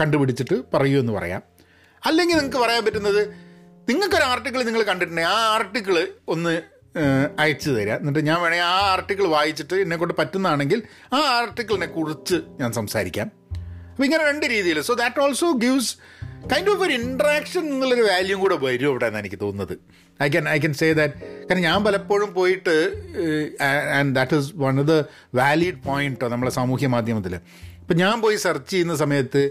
കണ്ടുപിടിച്ചിട്ട് 0.00 0.62
പറയൂ 0.74 1.00
എന്ന് 1.00 1.12
പറയാം. 1.12 1.42
അല്ലെങ്കിൽ 2.04 2.34
നിങ്ങൾക്ക് 2.34 2.58
പറയാൻ 2.58 2.84
പറ്റുന്നത് 2.84 3.49
നിങ്ങൾക്കൊരു 3.90 4.26
ആർട്ടിക്കിൾ 4.32 4.60
നിങ്ങൾ 4.68 4.82
കണ്ടിട്ടുണ്ടെങ്കിൽ 4.90 5.32
ആ 5.34 5.40
ആർട്ടിക്കിൾ 5.56 5.96
ഒന്ന് 6.34 6.54
അയച്ചു 7.42 7.70
തരിക 7.70 7.92
എന്നിട്ട് 8.00 8.22
ഞാൻ 8.28 8.38
വേണമെങ്കിൽ 8.42 8.68
ആ 8.70 8.78
ആർട്ടിക്കിൾ 8.92 9.26
വായിച്ചിട്ട് 9.34 9.76
എന്നെ 9.84 9.96
കൊണ്ട് 9.96 10.14
പറ്റുന്നതാണെങ്കിൽ 10.20 10.80
ആ 11.16 11.20
ആർട്ടിക്കിളിനെ 11.36 11.88
കുറിച്ച് 11.96 12.38
ഞാൻ 12.60 12.70
സംസാരിക്കാം. 12.78 13.28
അപ്പോൾ 13.92 14.04
ഇങ്ങനെ 14.08 14.24
രണ്ട് 14.30 14.46
രീതിയിൽ. 14.54 14.78
So 14.88 14.92
that 15.00 15.20
also 15.24 15.48
gives 15.64 15.92
kind 16.52 16.70
of 16.72 16.82
ഒരു 16.86 16.92
ഇൻട്രാക്ഷൻ 17.00 17.64
എന്നുള്ളൊരു 17.72 18.04
വാല്യൂ 18.10 18.36
കൂടെ 18.42 18.56
വരും 18.66 18.88
ഇവിടെ 18.90 19.06
എന്നാണ് 19.08 19.24
എനിക്ക് 19.24 19.40
തോന്നുന്നത്. 19.44 19.74
I 20.20 20.28
can 20.34 20.46
I 20.48 20.58
can 20.58 20.74
say 20.80 20.88
that 21.00 21.14
കാരണം 21.48 21.64
ഞാൻ 21.68 21.78
പലപ്പോഴും 21.84 22.30
പോയിട്ട് 22.38 22.76
and 23.98 24.12
that 24.18 24.36
is 24.38 24.50
one 24.64 24.80
of 24.82 24.88
the 24.92 24.96
valid 25.40 25.80
point 25.88 26.30
നമ്മളെ 26.34 26.52
സാമൂഹ്യ 26.58 26.88
മാധ്യമത്തിൽ 26.96 27.36
ഇപ്പം 27.82 27.96
ഞാൻ 27.96 28.16
പോയി 28.24 28.36
സെർച്ച് 28.46 28.70
ചെയ്യുന്ന 28.72 28.94
സമയത്ത് 28.94 29.42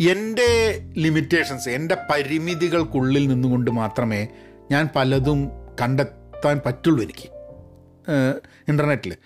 എന്റെ 0.00 0.82
ലിമിറ്റേഷൻസ് 0.96 1.68
എന്റെ 1.68 1.96
പരിമിതികൾക്കുള്ളിൽ 2.10 3.28
നിന്നുകൊണ്ട് 3.28 3.70
മാത്രമേ 3.70 4.28
ഞാൻ 4.70 4.88
പലതും 4.96 5.50
കണ്ടെത്താൻ 5.80 6.60
പറ്റുള്ളൂ 6.66 7.02
എനിക്ക്. 7.02 7.28
ഇന്റർനെറ്റിൽ 8.68 9.16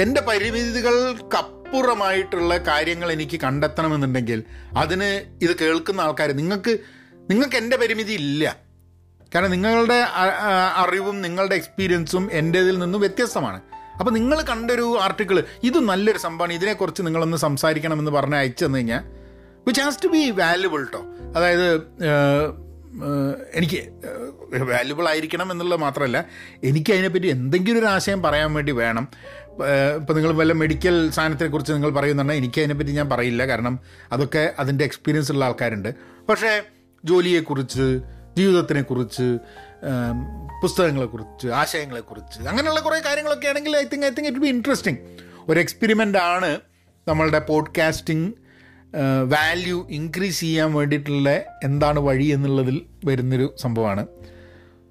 എന്റെ 0.00 0.20
പരിമിതികൾക്കപ്പുറമായിട്ടുള്ള 0.20 2.56
കാര്യങ്ങൾ 2.56 3.12
എനിക്ക് 3.12 3.40
കണ്ടെത്തണമെന്നുണ്ടെങ്കിൽ 3.40 4.44
അതിന് 4.76 5.24
ഇത് 5.42 5.58
കേൾക്കുന്ന 5.58 6.00
ആൾക്കാർ 6.00 6.32
നിങ്ങൾക്ക് 6.32 6.78
നിങ്ങൾക്ക് 7.30 7.56
എന്റെ 7.56 7.76
പരിമിതി 7.76 8.12
ഇല്ല. 8.12 8.56
കാരണം 9.34 9.50
നിങ്ങളുടെ 9.50 10.06
അറിവും 10.76 11.22
നിങ്ങളുടെ 11.22 11.54
എക്സ്പീരിയൻസും 11.54 12.28
എന്റേതിൽ 12.32 12.78
നിന്നും 12.78 13.00
വ്യത്യസ്തമാണ്. 13.00 13.60
അപ്പോൾ 13.98 14.10
നിങ്ങൾ 14.10 14.42
കണ്ടൊരു 14.42 15.00
ആർട്ടിക്കിൾ 15.00 15.44
ഇത് 15.62 15.78
നല്ലൊരു 15.78 16.18
സംഭവമാണ് 16.18 16.52
ഇതിനെക്കുറിച്ച് 16.52 17.02
നിങ്ങളൊന്ന് 17.02 17.36
സംസാരിക്കണമെന്ന് 17.36 18.10
പറഞ്ഞ് 18.10 18.34
അയച്ചു 18.34 18.64
തന്നു 18.64 18.78
കഴിഞ്ഞാൽ 18.78 19.25
which 19.66 19.82
has 19.82 19.98
to 20.04 20.08
be 20.08 20.30
valuable 20.30 20.84
കേട്ടോ 20.84 21.02
അതായത് 21.36 21.66
എനിക്ക് 23.54 23.80
വാല്യുബിൾ 24.72 25.08
ആയിരിക്കണം 25.08 25.52
എന്നുള്ളത് 25.52 25.80
മാത്രമല്ല 25.80 26.24
എനിക്ക് 26.64 26.92
അതിനെപ്പറ്റി 26.92 27.26
എന്തെങ്കിലും 27.26 27.78
ഒരു 27.78 27.86
ആശയം 27.86 28.22
പറയാൻ 28.22 28.54
വേണ്ടി 28.54 28.72
വേണം. 28.72 29.08
ഇപ്പോൾ 30.00 30.12
നിങ്ങൾ 30.12 30.32
വല്ല 30.32 30.52
മെഡിക്കൽ 30.52 31.10
സാധനത്തെക്കുറിച്ച് 31.10 31.72
നിങ്ങൾ 31.72 31.90
പറയുന്നുണ്ടെങ്കിൽ 31.90 32.42
എനിക്ക് 32.42 32.60
അതിനെപ്പറ്റി 32.60 32.90
ഞാൻ 32.90 33.10
പറയില്ല. 33.10 33.46
കാരണം 33.46 33.80
അതൊക്കെ 34.12 34.54
അതിന്റെ 34.58 34.84
എക്സ്പീരിയൻസ് 34.84 35.32
ഉള്ള 35.32 35.44
ആൾക്കാരുണ്ട്. 35.44 35.94
പക്ഷേ 36.28 36.62
ജോലിയെക്കുറിച്ച് 37.04 38.00
ജീവിതത്തിനെക്കുറിച്ച് 38.36 39.38
പുസ്തകങ്ങളെക്കുറിച്ച് 40.62 41.48
ആശയങ്ങളെക്കുറിച്ച് 41.48 42.48
അങ്ങനെയുള്ള 42.48 42.80
കുറേ 42.80 43.00
കാര്യങ്ങളൊക്കെ 43.00 43.48
ആണെങ്കിൽ 43.48 43.76
I 43.76 43.84
think 43.84 44.06
I 44.06 44.10
think 44.10 44.28
it 44.28 44.38
be 44.38 44.46
interesting 44.46 44.98
ഒരു 45.48 45.60
എക്സ്പെരിമെന്റ് 45.60 46.18
ആണ് 46.18 46.60
നമ്മളുടെ 47.08 47.38
പോഡ്കാസ്റ്റിംഗ് 47.38 48.32
വാല്യൂ 49.28 49.86
ഇൻക്രീസ് 49.90 50.40
ചെയ്യാൻ 50.40 50.72
വേണ്ടിയിട്ടുള്ള 50.74 51.44
എന്താണ് 51.64 51.98
വഴി 51.98 52.24
എന്നുള്ളതിൽ 52.24 52.86
വരുന്നൊരു 53.04 53.54
സംഭവമാണ്. 53.58 54.06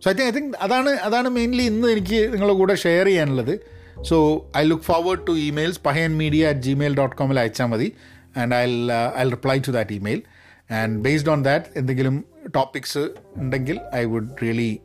So 0.03 0.11
I 0.11 0.13
think 0.13 0.27
I 0.27 0.31
think 0.31 0.57
അതാണ് 0.61 0.89
അതാണ് 0.89 1.29
മെയിൻലി 1.29 1.63
ഇന്ന് 1.63 1.87
എനിക്ക് 1.87 2.33
നിങ്ങളുടെ 2.33 2.53
കൂടെ 2.53 2.75
ഷെയർ 2.75 3.05
ചെയ്യാനുള്ളത്. 3.05 3.59
So 4.01 4.51
I 4.57 4.63
look 4.63 4.83
forward 4.83 5.27
to 5.27 5.31
emails 5.31 5.79
Pahayan 5.85 6.17
media 6.17 6.47
at 6.47 6.59
gmail 6.59 6.97
dot 6.97 7.15
കോമിൽ 7.15 7.39
അയച്ചാൽ 7.39 7.65
മതി. 7.65 7.95
And 8.37 8.55
I 8.55 8.65
I 9.17 9.29
reply 9.29 9.59
to 9.59 9.71
that 9.71 9.93
email 9.93 10.23
and 10.71 10.99
based 10.99 11.29
on 11.29 11.43
that 11.43 11.65
എന്തെങ്കിലും 11.75 12.25
ടോപ്പിക്സ് 12.55 13.09
ഉണ്ടെങ്കിൽ 13.35 13.79
ഐ 13.95 14.03
വുഡ് 14.03 14.29
റിയലി 14.43 14.79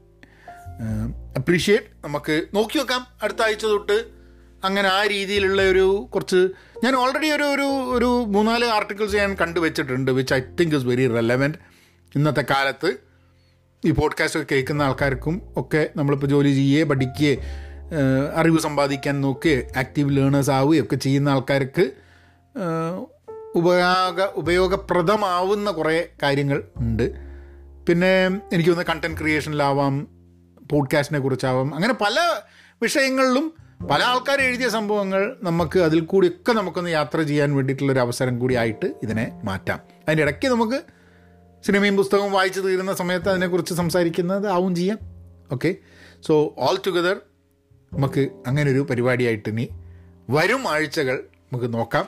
അപ്രീഷിയേറ്റ് 1.37 1.85
നമുക്ക് 2.05 2.43
നോക്കി 2.55 2.79
വെക്കാം. 2.79 3.07
അടുത്ത 3.23 3.43
ആഴ്ച 3.43 3.63
തൊട്ട് 3.63 4.20
അങ്ങനെ 4.65 4.89
ആ 4.89 5.07
രീതിയിലുള്ള 5.07 5.63
ഒരു 5.63 6.09
കുറച്ച് 6.15 6.49
ഞാൻ 6.85 6.97
ഓൾറെഡി 6.97 7.31
ഒരു 7.31 7.43
ഒരു 7.43 7.63
ഒരു 7.97 8.25
മൂന്നാൽ 8.29 8.65
ആർട്ടിക്കിൾസ് 8.65 9.17
ഞാൻ 9.17 9.35
കണ്ടുവച്ചിട്ടുണ്ട് 9.35 10.11
which 10.11 10.35
I 10.35 10.41
think 10.41 10.77
is 10.77 10.85
very 10.85 11.09
relevant 11.09 11.59
ഇന്നത്തെ 12.17 12.45
കാലത്ത് 12.51 12.97
ഈ 13.85 13.91
പോഡ്കാസ്റ്റ് 13.91 14.41
ഒക്കെ 14.41 14.55
കേൾക്കുന്ന 14.55 14.83
ആൾക്കാർക്കും 14.83 15.43
ഒക്കെ 15.57 15.91
നമ്മളിപ്പോൾ 15.97 16.27
ജോലി 16.27 16.53
ചെയ്യേ 16.53 16.83
പഠിക്കുകയെ 16.83 17.37
അറിവ് 18.35 18.59
സമ്പാദിക്കാൻ 18.59 19.21
നോക്കി 19.21 19.63
ആക്റ്റീവ് 19.77 20.17
ലേണേഴ്സ് 20.17 20.51
ആവുകയും 20.51 20.85
ഒക്കെ 20.85 20.97
ചെയ്യുന്ന 20.97 21.29
ആൾക്കാർക്ക് 21.29 21.91
ഉപയോഗ 23.55 24.23
ഉപയോഗപ്രദമാവുന്ന 24.23 25.71
കുറേ 25.71 26.09
കാര്യങ്ങൾ 26.23 26.65
ഉണ്ട്. 26.77 27.15
പിന്നെ 27.89 28.27
എനിക്ക് 28.27 28.71
തോന്നുന്നത് 28.71 28.87
കണ്ടന്റ് 28.87 29.21
ക്രിയേഷനിലാവാം 29.21 30.09
പോഡ്കാസ്റ്റിനെ 30.73 31.21
കുറിച്ചാവാം 31.21 31.75
അങ്ങനെ 31.75 31.95
പല 31.95 32.41
വിഷയങ്ങളിലും 32.83 33.53
പല 33.89 34.03
ആൾക്കാർ 34.03 34.41
എഴുതിയ 34.41 34.69
സംഭവങ്ങൾ 34.69 35.37
നമുക്ക് 35.43 35.79
അതിൽ 35.79 36.01
കൂടിയൊക്കെ 36.01 36.53
നമുക്കൊന്ന് 36.53 36.91
യാത്ര 36.91 37.23
ചെയ്യാൻ 37.23 37.55
വേണ്ടിയിട്ടുള്ളൊരു 37.55 38.01
അവസരം 38.01 38.39
കൂടിയായിട്ട് 38.39 38.95
ഇതിനെ 39.03 39.41
മാറ്റാം. 39.45 39.81
അതിന്റെ 40.05 40.23
ഇടയ്ക്ക് 40.23 40.49
നമുക്ക് 40.49 40.83
സിനിമയും 41.67 41.97
പുസ്തകവും 41.97 42.33
വായിച്ചു 42.33 42.61
തീരുന്ന 42.61 42.93
സമയത്ത് 42.93 43.29
അതിനെക്കുറിച്ച് 43.29 43.75
സംസാരിക്കുന്നത് 43.75 44.49
ആവും 44.49 44.75
ചെയ്യാം. 44.75 44.99
ഓക്കെ? 45.53 45.77
സോ 46.27 46.55
ഓൾ 46.59 46.79
ടുഗദർ 46.87 47.17
നമുക്ക് 47.95 48.29
അങ്ങനൊരു 48.47 48.87
പരിപാടിയായിട്ട് 48.91 49.49
ഇനി 49.49 49.69
വരും 50.31 50.69
ആഴ്ചകൾ 50.69 51.25
നമുക്ക് 51.53 51.75
നോക്കാം. 51.75 52.05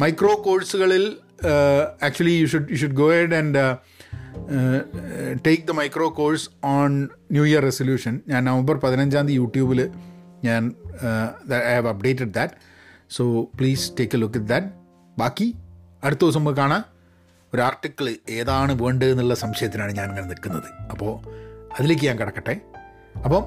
മൈക്രോ 0.00 0.34
കോഴ്സുകളിൽ 0.34 1.16
actually 2.02 2.30
you 2.30 2.46
should 2.46 2.70
you 2.70 2.76
should 2.76 2.92
go 2.92 3.10
head 3.12 3.34
and 3.34 3.76
take 5.46 5.62
the 5.62 5.70
micro 5.70 6.08
course 6.08 6.50
on 6.64 7.08
new 7.32 7.44
year 7.44 7.62
resolution 7.62 8.20
ഞാൻ 8.28 8.44
നവംബർ 8.44 8.76
പതിനഞ്ചാം 8.76 9.26
തീയതി 9.26 9.36
യൂട്യൂബിൽ 9.36 9.90
ഞാൻ 10.44 10.62
I 11.68 11.72
have 11.74 11.88
updated 11.88 12.32
that 12.38 12.54
so 13.16 13.24
please 13.58 13.84
take 13.98 14.16
a 14.16 14.20
look 14.22 14.38
it 14.40 14.50
that 14.52 14.70
ബാക്കി 15.18 15.48
അടുത്ത 16.04 16.20
ദിവസം 16.20 16.40
നമുക്ക് 16.40 16.60
കാണാം 16.60 16.84
ഒരു 17.54 17.62
ആർട്ടിക്കിൾ 17.62 18.06
ഏതാണ് 18.30 18.72
വേണ്ടത് 18.82 19.10
എന്നുള്ള 19.10 19.34
സംശയത്തിനാണ് 19.34 19.92
ഞാൻ 19.92 20.06
ഇങ്ങനെ 20.10 20.26
നിൽക്കുന്നത്. 20.26 20.68
അപ്പോൾ 20.92 21.12
അതിലേക്ക് 21.78 22.04
ഞാൻ 22.06 22.16
കിടക്കട്ടെ. 22.18 22.54
അപ്പം 23.24 23.44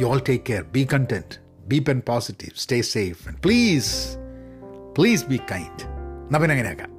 you 0.00 0.06
all 0.06 0.22
take 0.28 0.44
care 0.50 0.62
be 0.76 0.88
content 0.92 1.36
be 1.72 1.78
pen 1.88 1.98
positive 2.10 2.54
stay 2.64 2.78
safe 2.94 3.20
and 3.28 3.40
please 3.46 3.92
please 4.98 5.24
be 5.32 5.40
kind 5.52 5.82
എന്നാൽ 6.26 6.40
പിന്നെ 6.42 6.54
അങ്ങനെയാക്കാം. 6.56 6.90